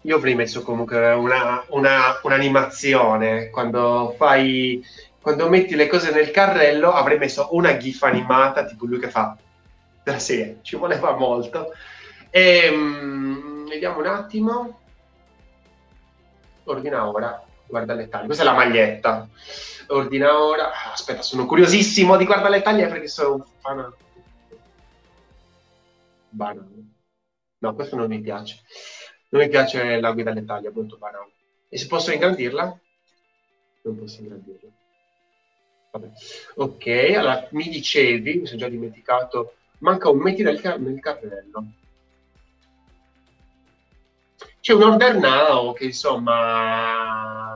Io 0.00 0.16
avrei 0.16 0.34
messo 0.34 0.62
comunque 0.62 1.12
una, 1.12 1.64
una, 1.68 2.18
un'animazione. 2.20 3.48
Quando 3.50 4.14
fai. 4.18 4.84
Quando 5.20 5.48
metti 5.48 5.76
le 5.76 5.86
cose 5.86 6.10
nel 6.10 6.32
carrello 6.32 6.90
avrei 6.90 7.16
messo 7.16 7.50
una 7.52 7.76
gif 7.76 8.02
animata, 8.02 8.64
tipo 8.64 8.86
lui 8.86 8.98
che 8.98 9.08
fa 9.08 9.36
della 10.02 10.18
serie. 10.18 10.58
Ci 10.62 10.74
voleva 10.74 11.16
molto. 11.16 11.72
E, 12.28 12.68
um, 12.68 13.68
vediamo 13.68 14.00
un 14.00 14.06
attimo. 14.06 14.80
Ordina 16.64 17.08
ora 17.08 17.40
guarda 17.72 17.94
le 17.94 18.08
taglie. 18.08 18.26
Questa 18.26 18.42
è 18.42 18.46
la 18.46 18.52
maglietta. 18.52 19.28
Ordina 19.88 20.38
ora. 20.38 20.70
Ah, 20.70 20.92
aspetta, 20.92 21.22
sono 21.22 21.46
curiosissimo 21.46 22.18
di 22.18 22.26
guardare 22.26 22.56
le 22.56 22.62
taglie 22.62 22.86
perché 22.86 23.08
sono 23.08 23.34
un 23.34 23.44
fan. 23.60 23.92
Banale. 26.28 26.68
No, 27.58 27.74
questo 27.74 27.96
non 27.96 28.08
mi 28.08 28.20
piace. 28.20 28.60
Non 29.30 29.40
mi 29.42 29.48
piace 29.48 29.98
la 30.00 30.12
guida 30.12 30.30
alle 30.30 30.44
taglie, 30.44 30.68
è 30.68 30.72
molto 30.72 30.98
banale. 30.98 31.32
E 31.70 31.78
se 31.78 31.86
posso 31.86 32.12
ingrandirla? 32.12 32.78
Non 33.84 33.98
posso 33.98 34.20
ingrandirla. 34.20 34.68
Vabbè. 35.92 36.10
Ok, 36.56 36.86
allora 37.16 37.48
mi 37.52 37.68
dicevi, 37.68 38.38
mi 38.38 38.46
sono 38.46 38.58
già 38.58 38.68
dimenticato, 38.68 39.54
manca 39.78 40.10
un 40.10 40.18
metti 40.18 40.42
nel, 40.42 40.60
car- 40.60 40.78
nel 40.78 41.00
carrello 41.00 41.66
c'è 44.62 44.74
un 44.74 44.82
order 44.82 45.16
now 45.16 45.72
che 45.74 45.86
insomma 45.86 47.50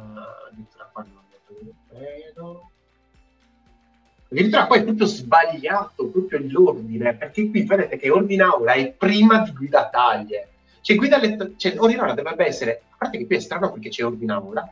addirittura 4.28 4.66
qua 4.66 4.76
è 4.76 4.82
proprio 4.82 5.06
sbagliato 5.06 6.08
proprio 6.08 6.40
l'ordine 6.48 7.14
perché 7.14 7.48
qui 7.48 7.62
vedete 7.62 7.96
che 7.96 8.10
ordinaura 8.10 8.72
è 8.72 8.90
prima 8.90 9.38
di 9.38 9.52
guida 9.52 9.88
taglie 9.88 10.48
cioè 10.80 10.96
guida 10.96 11.18
le 11.18 11.54
cioè, 11.56 11.78
ordinaura 11.78 12.12
dovrebbe 12.12 12.44
essere 12.44 12.82
a 12.88 12.96
parte 12.98 13.18
che 13.18 13.26
qui 13.26 13.36
è 13.36 13.38
strano 13.38 13.70
perché 13.70 13.88
c'è 13.88 14.04
ordinaura 14.04 14.68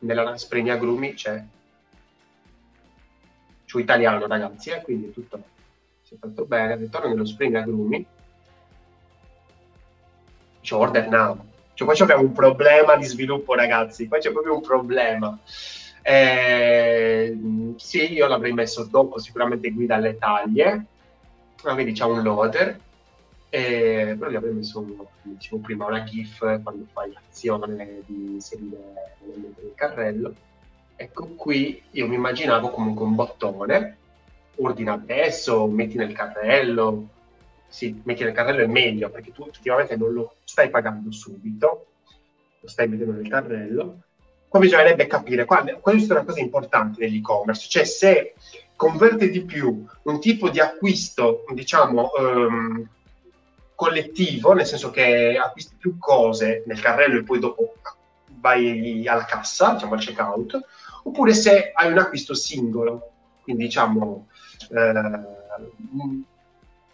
nella 0.00 0.36
Spremia 0.36 0.76
Grumi 0.76 1.14
c'è 1.14 1.42
su 3.64 3.78
italiano 3.78 4.26
ragazzi 4.26 4.68
eh? 4.68 4.82
quindi 4.82 5.10
tutto 5.10 5.42
si 6.02 6.12
è 6.12 6.16
fatto 6.18 6.44
bene 6.44 6.76
ritorno 6.76 7.08
nello 7.08 7.24
Spring 7.24 7.54
Agrumi 7.54 8.06
cioè 10.64 10.80
order 10.80 11.08
now. 11.08 11.38
Cioè, 11.74 11.86
qua 11.86 11.96
abbiamo 11.98 12.22
un 12.22 12.32
problema 12.32 12.96
di 12.96 13.04
sviluppo, 13.04 13.54
ragazzi. 13.54 14.08
Qua 14.08 14.18
c'è 14.18 14.32
proprio 14.32 14.54
un 14.54 14.62
problema. 14.62 15.38
Eh, 16.02 17.38
sì, 17.76 18.12
io 18.12 18.26
l'avrei 18.26 18.52
messo 18.52 18.84
dopo, 18.84 19.18
sicuramente 19.18 19.70
guida 19.70 19.96
alle 19.96 20.16
taglie. 20.16 20.84
Vedi, 21.62 21.92
c'è 21.92 22.04
un 22.04 22.22
loader. 22.22 22.80
Eh, 23.50 24.16
però 24.18 24.30
gli 24.30 24.34
avrei 24.34 24.52
messo, 24.52 24.82
come 24.82 25.06
dicevo 25.22 25.58
prima, 25.58 25.86
una 25.86 26.02
GIF 26.02 26.38
quando 26.62 26.86
fai 26.92 27.12
l'azione 27.12 28.02
di 28.06 28.32
inserire 28.32 28.78
l'elemento 29.20 29.60
del 29.60 29.72
carrello. 29.74 30.34
Ecco 30.96 31.26
qui, 31.36 31.82
io 31.90 32.08
mi 32.08 32.14
immaginavo 32.14 32.70
comunque 32.70 33.04
un 33.04 33.14
bottone, 33.14 33.96
ordina 34.56 34.94
adesso, 34.94 35.66
metti 35.66 35.96
nel 35.96 36.12
carrello, 36.12 37.08
sì, 37.74 38.00
metti 38.04 38.22
nel 38.22 38.32
carrello 38.32 38.62
è 38.62 38.66
meglio 38.68 39.10
perché 39.10 39.32
tu 39.32 39.46
effettivamente 39.48 39.96
non 39.96 40.12
lo 40.12 40.36
stai 40.44 40.70
pagando 40.70 41.10
subito, 41.10 41.86
lo 42.60 42.68
stai 42.68 42.86
mettendo 42.86 43.14
nel 43.14 43.28
carrello. 43.28 44.02
Poi 44.48 44.60
bisognerebbe 44.60 45.08
capire, 45.08 45.44
qua, 45.44 45.64
questa 45.80 46.14
è 46.14 46.16
una 46.18 46.24
cosa 46.24 46.38
importante 46.38 47.00
nell'e-commerce, 47.00 47.68
cioè 47.68 47.82
se 47.82 48.34
converte 48.76 49.28
di 49.28 49.42
più 49.42 49.84
un 50.04 50.20
tipo 50.20 50.50
di 50.50 50.60
acquisto, 50.60 51.44
diciamo, 51.52 52.12
ehm, 52.14 52.88
collettivo, 53.74 54.52
nel 54.52 54.66
senso 54.66 54.90
che 54.90 55.36
acquisti 55.36 55.74
più 55.76 55.98
cose 55.98 56.62
nel 56.66 56.80
carrello 56.80 57.18
e 57.18 57.24
poi 57.24 57.40
dopo 57.40 57.74
vai 58.38 59.04
alla 59.08 59.24
cassa, 59.24 59.72
diciamo 59.72 59.94
al 59.94 60.00
checkout, 60.00 60.60
oppure 61.02 61.34
se 61.34 61.72
hai 61.74 61.90
un 61.90 61.98
acquisto 61.98 62.34
singolo, 62.34 63.10
quindi 63.42 63.64
diciamo 63.64 64.28
eh, 64.70 64.92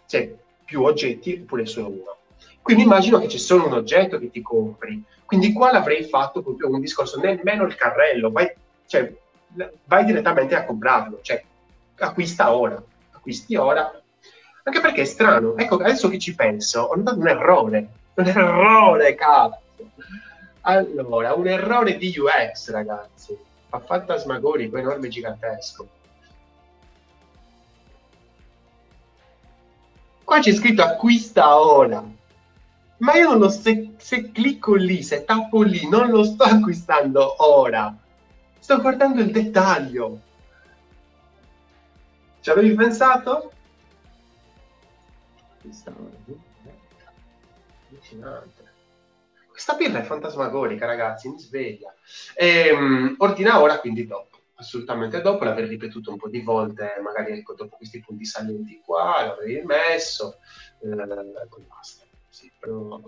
cioè, 0.07 0.40
più 0.71 0.83
oggetti 0.83 1.41
oppure 1.41 1.65
solo 1.65 1.87
uno. 1.89 2.15
Quindi 2.61 2.83
immagino 2.83 3.19
che 3.19 3.27
c'è 3.27 3.37
solo 3.37 3.65
un 3.67 3.73
oggetto 3.73 4.17
che 4.17 4.31
ti 4.31 4.41
compri, 4.41 5.03
quindi 5.25 5.51
qua 5.51 5.69
l'avrei 5.69 6.05
fatto 6.05 6.41
proprio 6.41 6.69
un 6.69 6.79
discorso, 6.79 7.19
nemmeno 7.19 7.65
il 7.65 7.75
carrello, 7.75 8.31
vai, 8.31 8.49
cioè, 8.85 9.13
vai 9.83 10.05
direttamente 10.05 10.55
a 10.55 10.63
comprarlo, 10.63 11.19
cioè 11.21 11.43
acquista 11.97 12.55
ora, 12.55 12.81
acquisti 13.11 13.57
ora, 13.57 14.01
anche 14.63 14.79
perché 14.79 15.01
è 15.01 15.05
strano, 15.05 15.57
ecco 15.57 15.75
adesso 15.75 16.07
che 16.07 16.19
ci 16.19 16.33
penso, 16.35 16.83
ho 16.83 16.95
notato 16.95 17.19
un 17.19 17.27
errore, 17.27 17.87
un 18.13 18.27
errore 18.27 19.15
cazzo, 19.15 19.59
allora, 20.61 21.33
un 21.33 21.47
errore 21.47 21.97
di 21.97 22.15
UX 22.17 22.69
ragazzi, 22.69 23.37
fa 23.67 23.79
fantasmagorico, 23.79 24.77
enorme, 24.77 25.09
gigantesco. 25.09 25.99
Qua 30.31 30.39
c'è 30.39 30.53
scritto 30.53 30.81
acquista 30.81 31.59
ora. 31.59 32.01
Ma 32.99 33.15
io 33.15 33.31
non 33.31 33.39
lo 33.39 33.49
se, 33.49 33.95
se 33.97 34.31
clicco 34.31 34.75
lì, 34.75 35.03
se 35.03 35.25
tappo 35.25 35.61
lì, 35.61 35.89
non 35.89 36.09
lo 36.09 36.23
sto 36.23 36.45
acquistando 36.47 37.35
ora. 37.43 37.93
Sto 38.57 38.79
guardando 38.79 39.19
il 39.19 39.29
dettaglio. 39.29 40.21
Ci 42.39 42.49
avevi 42.49 42.73
pensato? 42.75 43.51
Questa 49.49 49.73
birra 49.73 49.99
è 49.99 50.03
fantasmagorica, 50.03 50.85
ragazzi, 50.85 51.27
mi 51.27 51.39
sveglia. 51.39 51.93
Ehm, 52.35 53.15
ordina 53.17 53.59
ora, 53.59 53.79
quindi 53.79 54.07
dopo 54.07 54.30
assolutamente 54.61 55.21
dopo, 55.21 55.43
l'avrei 55.43 55.67
ripetuto 55.67 56.11
un 56.11 56.17
po' 56.17 56.29
di 56.29 56.41
volte, 56.41 56.99
magari 57.03 57.33
ecco, 57.33 57.53
dopo 57.53 57.75
questi 57.75 57.99
punti 57.99 58.25
salienti 58.25 58.81
qua, 58.83 59.25
l'avrei 59.25 59.61
messo, 59.63 60.37
eh, 60.81 60.95
basta. 61.67 62.05
Sì, 62.29 62.49
però 62.57 62.99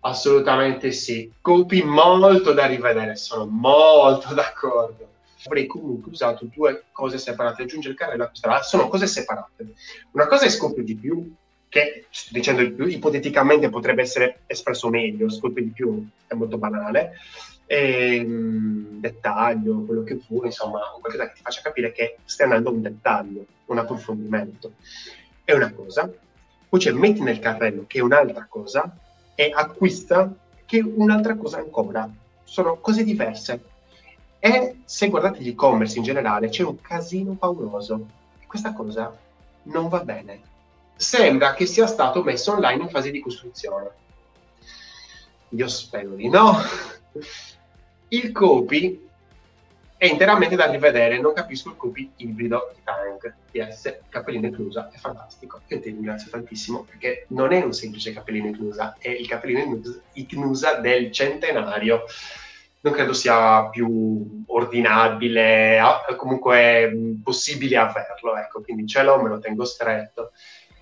assolutamente 0.00 0.92
sì. 0.92 1.32
Copy 1.40 1.82
molto 1.82 2.52
da 2.52 2.66
rivedere, 2.66 3.16
sono 3.16 3.46
molto 3.46 4.34
d'accordo. 4.34 5.14
Avrei 5.44 5.66
comunque 5.66 6.10
usato 6.10 6.46
due 6.52 6.84
cose 6.90 7.18
separate, 7.18 7.62
aggiungere 7.62 7.92
il 7.92 7.98
carrello 7.98 8.24
a 8.24 8.28
questa, 8.28 8.62
sono 8.62 8.88
cose 8.88 9.06
separate. 9.06 9.74
Una 10.12 10.26
cosa 10.26 10.44
è 10.44 10.48
scopri 10.48 10.82
di 10.82 10.96
più, 10.96 11.32
che 11.68 12.06
dicendo 12.30 12.62
di 12.62 12.72
più, 12.72 12.86
ipoteticamente 12.86 13.68
potrebbe 13.68 14.02
essere 14.02 14.40
espresso 14.46 14.88
meglio, 14.88 15.30
scopri 15.30 15.62
di 15.62 15.70
più 15.70 16.04
è 16.26 16.34
molto 16.34 16.58
banale 16.58 17.12
e, 17.66 18.16
ehm, 18.16 19.00
dettaglio, 19.00 19.82
quello 19.82 20.02
che 20.02 20.20
vuoi, 20.28 20.46
insomma, 20.46 20.80
qualcosa 21.00 21.28
che 21.28 21.34
ti 21.34 21.42
faccia 21.42 21.60
capire 21.60 21.92
che 21.92 22.18
stai 22.24 22.46
andando 22.46 22.70
a 22.70 22.72
un 22.72 22.82
dettaglio, 22.82 23.46
un 23.66 23.78
approfondimento. 23.78 24.72
È 25.44 25.52
una 25.52 25.72
cosa. 25.72 26.10
Poi 26.68 26.80
c'è 26.80 26.92
metti 26.92 27.22
nel 27.22 27.38
carrello, 27.38 27.84
che 27.86 27.98
è 27.98 28.02
un'altra 28.02 28.46
cosa, 28.48 28.96
e 29.34 29.50
acquista, 29.54 30.32
che 30.64 30.78
è 30.78 30.82
un'altra 30.82 31.36
cosa 31.36 31.58
ancora. 31.58 32.08
Sono 32.44 32.76
cose 32.76 33.04
diverse. 33.04 33.60
E 34.38 34.80
se 34.84 35.08
guardate 35.08 35.40
gli 35.40 35.48
e-commerce 35.48 35.98
in 35.98 36.04
generale, 36.04 36.48
c'è 36.48 36.62
un 36.62 36.80
casino 36.80 37.34
pauroso. 37.34 38.06
Questa 38.46 38.72
cosa 38.72 39.14
non 39.64 39.88
va 39.88 40.00
bene. 40.00 40.40
Sembra 40.94 41.54
che 41.54 41.66
sia 41.66 41.86
stato 41.86 42.22
messo 42.22 42.52
online 42.52 42.84
in 42.84 42.88
fase 42.88 43.10
di 43.10 43.20
costruzione. 43.20 43.90
Io 45.50 45.68
spero 45.68 46.10
di 46.10 46.28
no. 46.28 46.56
Il 48.08 48.30
copy 48.30 49.04
è 49.98 50.04
interamente 50.04 50.56
da 50.56 50.70
rivedere, 50.70 51.18
non 51.18 51.32
capisco 51.32 51.70
il 51.70 51.76
copy 51.76 52.12
ibrido 52.16 52.70
di 52.74 52.82
Tank. 52.84 53.34
PS, 53.50 54.00
cappellino 54.10 54.46
inclusa, 54.46 54.90
è 54.92 54.96
fantastico. 54.98 55.62
Io 55.68 55.80
ti 55.80 55.88
ringrazio 55.88 56.30
tantissimo 56.30 56.84
perché 56.88 57.24
non 57.28 57.52
è 57.52 57.62
un 57.64 57.72
semplice 57.72 58.12
cappellino 58.12 58.48
inclusa, 58.48 58.96
è 58.98 59.08
il 59.08 59.26
cappellino 59.26 59.82
inclusa 60.12 60.74
del 60.74 61.10
centenario. 61.10 62.04
Non 62.80 62.92
credo 62.92 63.14
sia 63.14 63.68
più 63.70 64.44
ordinabile, 64.46 65.80
comunque 66.16 67.18
possibile 67.24 67.76
averlo, 67.78 68.36
ecco, 68.36 68.60
quindi 68.60 68.86
ce 68.86 69.02
l'ho, 69.02 69.20
me 69.20 69.30
lo 69.30 69.38
tengo 69.38 69.64
stretto. 69.64 70.32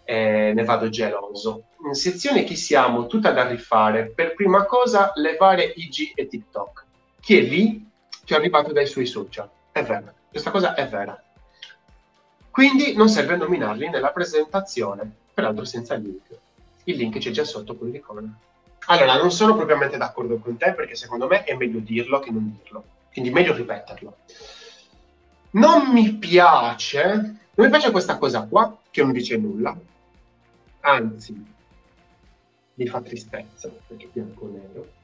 Eh, 0.04 0.52
ne 0.54 0.64
vado 0.64 0.90
geloso. 0.90 1.68
In 1.86 1.94
sezione 1.94 2.44
chi 2.44 2.56
siamo, 2.56 3.06
tutta 3.06 3.30
da 3.30 3.46
rifare. 3.46 4.10
Per 4.10 4.34
prima 4.34 4.66
cosa, 4.66 5.12
levare 5.14 5.72
IG 5.74 6.12
e 6.14 6.26
TikTok 6.26 6.83
chi 7.24 7.38
è 7.38 7.40
lì 7.40 7.90
ci 8.24 8.34
è 8.34 8.36
arrivato 8.36 8.70
dai 8.72 8.86
suoi 8.86 9.06
social. 9.06 9.48
È 9.72 9.82
vero, 9.82 10.12
questa 10.28 10.50
cosa 10.50 10.74
è 10.74 10.86
vera. 10.86 11.18
Quindi 12.50 12.94
non 12.94 13.08
serve 13.08 13.36
nominarli 13.36 13.88
nella 13.88 14.12
presentazione, 14.12 15.10
peraltro 15.32 15.64
senza 15.64 15.94
link. 15.94 16.38
Il 16.84 16.96
link 16.96 17.16
c'è 17.16 17.30
già 17.30 17.44
sotto 17.44 17.76
con 17.76 17.88
l'icona. 17.88 18.30
Allora, 18.88 19.16
non 19.16 19.32
sono 19.32 19.56
propriamente 19.56 19.96
d'accordo 19.96 20.36
con 20.36 20.58
te 20.58 20.74
perché 20.74 20.94
secondo 20.96 21.26
me 21.26 21.44
è 21.44 21.54
meglio 21.56 21.78
dirlo 21.78 22.20
che 22.20 22.30
non 22.30 22.58
dirlo. 22.62 22.84
Quindi 23.10 23.30
meglio 23.30 23.54
ripeterlo. 23.54 24.16
Non 25.52 25.92
mi 25.92 26.12
piace, 26.16 27.04
non 27.06 27.66
mi 27.66 27.70
piace 27.70 27.90
questa 27.90 28.18
cosa 28.18 28.42
qua 28.42 28.80
che 28.90 29.02
non 29.02 29.12
dice 29.12 29.38
nulla. 29.38 29.74
Anzi, 30.80 31.46
mi 32.74 32.86
fa 32.86 33.00
tristezza 33.00 33.70
perché 33.86 34.04
è 34.04 34.08
bianco 34.12 34.46
nero 34.46 35.02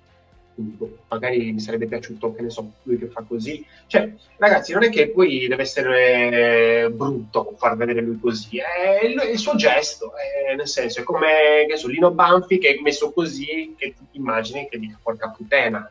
magari 1.08 1.52
mi 1.52 1.60
sarebbe 1.60 1.86
piaciuto, 1.86 2.34
che 2.34 2.42
ne 2.42 2.50
so, 2.50 2.72
lui 2.82 2.98
che 2.98 3.06
fa 3.06 3.22
così. 3.26 3.64
Cioè, 3.86 4.12
ragazzi, 4.36 4.72
non 4.72 4.84
è 4.84 4.90
che 4.90 5.10
poi 5.10 5.46
deve 5.48 5.62
essere 5.62 6.90
brutto 6.90 7.54
far 7.56 7.76
vedere 7.76 8.00
lui 8.00 8.18
così, 8.20 8.58
è 8.58 9.04
il, 9.04 9.20
il 9.32 9.38
suo 9.38 9.56
gesto, 9.56 10.12
è, 10.16 10.54
nel 10.54 10.68
senso, 10.68 11.00
è 11.00 11.02
come, 11.02 11.66
che 11.68 11.76
so, 11.76 11.88
Lino 11.88 12.10
Banfi 12.10 12.58
che 12.58 12.76
è 12.76 12.80
messo 12.80 13.12
così, 13.12 13.74
che 13.76 13.94
tu 13.96 14.04
immagini 14.12 14.68
che 14.68 14.78
dica 14.78 14.98
porca 15.02 15.30
puttana. 15.30 15.90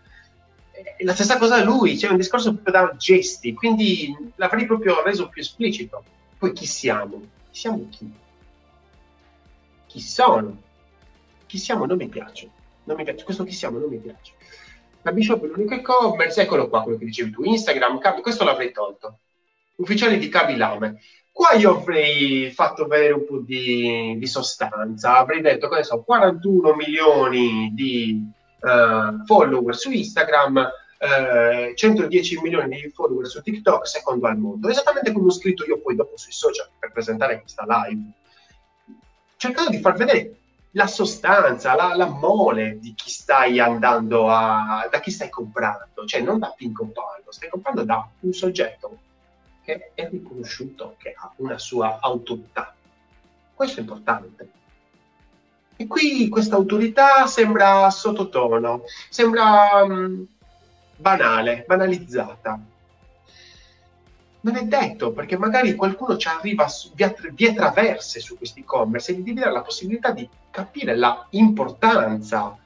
È 0.71 1.03
la 1.03 1.13
stessa 1.13 1.37
cosa 1.37 1.61
lui, 1.63 1.97
c'è 1.97 2.07
un 2.07 2.17
discorso 2.17 2.53
proprio 2.53 2.73
da 2.73 2.95
gesti, 2.95 3.53
quindi 3.53 4.15
l'avrei 4.35 4.65
proprio 4.65 5.03
reso 5.03 5.27
più 5.27 5.41
esplicito. 5.41 6.03
Poi 6.37 6.53
chi 6.53 6.65
siamo? 6.65 7.21
Chi 7.51 7.59
siamo 7.59 7.87
chi? 7.89 8.09
Chi 9.87 9.99
sono? 9.99 10.61
Chi 11.45 11.57
siamo 11.57 11.85
non 11.85 11.97
mi 11.97 12.07
piace. 12.07 12.49
Non 12.83 12.95
mi 12.95 13.03
piace. 13.03 13.23
Questo 13.25 13.43
chi 13.43 13.53
siamo 13.53 13.79
non 13.79 13.89
mi 13.89 13.97
piace. 13.97 14.33
La 15.01 15.11
Bishop 15.13 15.43
è 15.43 15.47
l'unico 15.47 15.75
e-commerce, 15.75 16.41
eccolo 16.41 16.67
qua 16.67 16.83
quello 16.83 16.97
che 16.97 17.05
dicevi 17.05 17.31
tu, 17.31 17.43
Instagram, 17.43 17.99
questo 18.21 18.43
l'avrei 18.43 18.71
tolto. 18.71 19.19
Ufficiale 19.75 20.17
di 20.17 20.27
Cavilame. 20.27 20.99
Qua 21.31 21.53
io 21.53 21.77
avrei 21.77 22.51
fatto 22.51 22.85
vedere 22.85 23.13
un 23.13 23.25
po' 23.25 23.39
di, 23.39 24.15
di 24.17 24.27
sostanza, 24.27 25.19
avrei 25.19 25.39
detto, 25.39 25.69
che 25.69 25.83
so, 25.83 26.03
41 26.03 26.75
milioni 26.75 27.71
di 27.73 28.29
uh, 28.59 29.23
follower 29.25 29.73
su 29.73 29.89
Instagram, 29.89 30.69
uh, 30.99 31.05
eh, 31.69 31.73
110 31.75 32.41
milioni 32.41 32.81
di 32.81 32.89
follower 32.89 33.25
su 33.25 33.41
TikTok, 33.41 33.87
secondo 33.87 34.27
al 34.27 34.37
mondo. 34.37 34.67
Esattamente 34.67 35.13
come 35.13 35.27
ho 35.27 35.31
scritto 35.31 35.63
io 35.63 35.79
poi 35.79 35.95
dopo 35.95 36.17
sui 36.17 36.33
social 36.33 36.67
per 36.77 36.91
presentare 36.91 37.39
questa 37.39 37.63
live. 37.65 38.01
Cercando 39.37 39.69
di 39.69 39.79
far 39.79 39.95
vedere 39.95 40.39
la 40.71 40.87
sostanza, 40.87 41.75
la, 41.75 41.95
la, 41.95 42.07
mole 42.07 42.77
di 42.79 42.93
chi 42.93 43.09
stai 43.09 43.59
andando 43.59 44.29
a, 44.29 44.87
da 44.89 44.99
chi 44.99 45.09
stai 45.09 45.29
comprando, 45.29 46.05
cioè 46.05 46.21
non 46.21 46.39
da 46.39 46.53
Pinco 46.55 46.85
Pallo, 46.87 47.31
stai 47.31 47.49
comprando 47.49 47.83
da 47.83 48.07
un 48.19 48.33
soggetto 48.33 48.97
che 49.63 49.91
è 49.93 50.07
riconosciuto, 50.09 50.95
che 50.97 51.13
ha 51.17 51.31
una 51.37 51.57
sua 51.57 51.99
autorità. 51.99 52.73
Questo 53.53 53.79
è 53.79 53.81
importante. 53.81 54.51
E 55.75 55.87
qui 55.87 56.27
questa 56.27 56.55
autorità 56.55 57.25
sembra 57.25 57.89
sottotono, 57.89 58.83
sembra 59.09 59.83
um, 59.83 60.25
banale, 60.97 61.63
banalizzata 61.65 62.59
non 64.41 64.55
è 64.55 64.63
detto, 64.63 65.11
perché 65.11 65.37
magari 65.37 65.75
qualcuno 65.75 66.17
ci 66.17 66.27
arriva 66.27 66.67
via, 66.93 67.13
via 67.33 67.53
traverse 67.53 68.19
su 68.19 68.37
questi 68.37 68.61
e-commerce 68.61 69.11
e 69.11 69.15
gli 69.15 69.23
devi 69.23 69.39
dare 69.39 69.51
la 69.51 69.61
possibilità 69.61 70.11
di 70.11 70.27
capire 70.49 70.95
la 70.95 71.27
importanza 71.31 72.57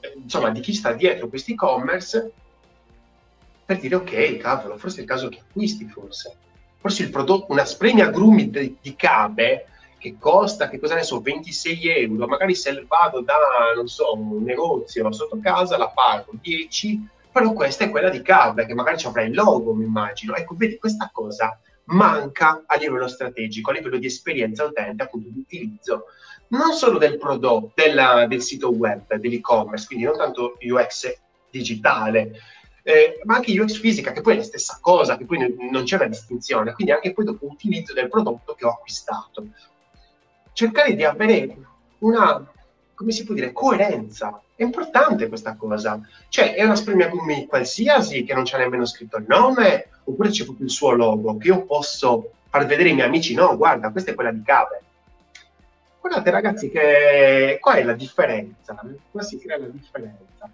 eh, 0.00 0.14
insomma, 0.16 0.50
di 0.50 0.60
chi 0.60 0.72
sta 0.74 0.92
dietro 0.92 1.28
questi 1.28 1.52
e-commerce 1.52 2.32
per 3.64 3.78
dire 3.78 3.94
ok, 3.94 4.36
cavolo, 4.38 4.76
forse 4.76 4.98
è 4.98 5.00
il 5.02 5.06
caso 5.06 5.28
che 5.28 5.40
acquisti, 5.48 5.86
forse. 5.86 6.36
Forse 6.78 7.04
il 7.04 7.10
prodotto, 7.10 7.52
una 7.52 7.64
spremia 7.64 8.06
agrumi 8.06 8.50
di, 8.50 8.76
di 8.80 8.96
cabe 8.96 9.66
che 9.98 10.16
costa, 10.18 10.68
che 10.68 10.80
cosa 10.80 10.96
ne 10.96 11.04
so, 11.04 11.20
26 11.20 11.88
euro, 11.88 12.26
magari 12.26 12.56
se 12.56 12.84
vado 12.88 13.20
da, 13.20 13.36
non 13.76 13.86
so, 13.86 14.14
un 14.14 14.42
negozio 14.42 15.10
sotto 15.12 15.38
casa 15.40 15.78
la 15.78 15.88
pago 15.88 16.32
10 16.40 17.08
però 17.32 17.52
questa 17.52 17.84
è 17.84 17.90
quella 17.90 18.10
di 18.10 18.22
Cab, 18.22 18.64
che 18.66 18.74
magari 18.74 18.98
ci 18.98 19.06
avrà 19.06 19.22
il 19.22 19.34
logo, 19.34 19.74
mi 19.74 19.84
immagino. 19.84 20.34
Ecco, 20.34 20.54
vedi, 20.54 20.76
questa 20.76 21.10
cosa 21.12 21.58
manca 21.84 22.62
a 22.66 22.76
livello 22.76 23.08
strategico, 23.08 23.70
a 23.70 23.74
livello 23.74 23.96
di 23.96 24.06
esperienza 24.06 24.64
utente, 24.64 25.02
appunto 25.02 25.28
di 25.30 25.40
utilizzo, 25.40 26.04
non 26.48 26.72
solo 26.72 26.98
del 26.98 27.18
prodotto, 27.18 27.72
della, 27.74 28.26
del 28.26 28.42
sito 28.42 28.70
web, 28.70 29.14
dell'e-commerce, 29.14 29.86
quindi 29.86 30.04
non 30.04 30.16
tanto 30.16 30.58
UX 30.60 31.18
digitale, 31.50 32.32
eh, 32.82 33.20
ma 33.24 33.36
anche 33.36 33.58
UX 33.58 33.78
fisica, 33.78 34.12
che 34.12 34.20
poi 34.20 34.34
è 34.34 34.36
la 34.36 34.42
stessa 34.42 34.78
cosa, 34.80 35.16
che 35.16 35.24
poi 35.24 35.54
non 35.70 35.84
c'è 35.84 35.96
una 35.96 36.06
distinzione, 36.06 36.72
quindi 36.72 36.92
anche 36.92 37.12
poi 37.12 37.24
dopo 37.24 37.46
utilizzo 37.46 37.92
del 37.92 38.08
prodotto 38.08 38.54
che 38.54 38.66
ho 38.66 38.70
acquistato. 38.70 39.46
Cercare 40.52 40.94
di 40.94 41.04
avere 41.04 41.56
una, 42.00 42.46
come 42.94 43.12
si 43.12 43.24
può 43.24 43.34
dire, 43.34 43.52
coerenza. 43.52 44.40
È 44.54 44.62
importante 44.62 45.28
questa 45.28 45.54
cosa. 45.56 46.00
Cioè, 46.28 46.54
è 46.54 46.64
una 46.64 46.76
spremiagumi 46.76 47.46
qualsiasi 47.46 48.24
che 48.24 48.34
non 48.34 48.44
c'è 48.44 48.58
nemmeno 48.58 48.84
scritto 48.84 49.16
il 49.16 49.26
nome, 49.28 49.88
oppure 50.04 50.30
c'è 50.30 50.44
proprio 50.44 50.66
il 50.66 50.72
suo 50.72 50.92
logo, 50.92 51.36
che 51.36 51.48
io 51.48 51.64
posso 51.64 52.32
far 52.48 52.66
vedere 52.66 52.90
ai 52.90 52.94
miei 52.94 53.06
amici, 53.06 53.34
no, 53.34 53.56
guarda, 53.56 53.90
questa 53.90 54.10
è 54.10 54.14
quella 54.14 54.32
di 54.32 54.42
Cave. 54.42 54.82
Guardate 56.00 56.30
ragazzi 56.30 56.68
che 56.68 57.58
qua 57.60 57.74
è 57.74 57.82
la 57.84 57.94
differenza, 57.94 58.80
qua 59.10 59.22
si 59.22 59.38
crea 59.38 59.58
la 59.58 59.68
differenza 59.68 60.50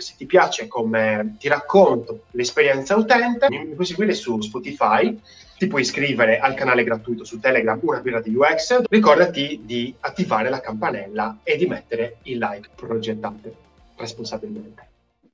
se 0.00 0.14
ti 0.16 0.26
piace 0.26 0.66
come 0.66 1.36
ti 1.38 1.48
racconto 1.48 2.24
l'esperienza 2.30 2.96
utente, 2.96 3.48
mi 3.50 3.74
puoi 3.74 3.86
seguire 3.86 4.14
su 4.14 4.40
Spotify, 4.40 5.18
ti 5.60 5.66
puoi 5.66 5.82
iscrivere 5.82 6.38
al 6.38 6.54
canale 6.54 6.84
gratuito 6.84 7.22
su 7.22 7.38
Telegram 7.38 7.78
Una 7.82 8.00
birra 8.00 8.22
di 8.22 8.34
UX, 8.34 8.84
ricordati 8.88 9.60
di 9.62 9.94
attivare 10.00 10.48
la 10.48 10.58
campanella 10.58 11.40
e 11.42 11.58
di 11.58 11.66
mettere 11.66 12.16
il 12.22 12.38
like 12.38 12.70
progettate 12.74 13.54
responsabilmente. 13.96 14.89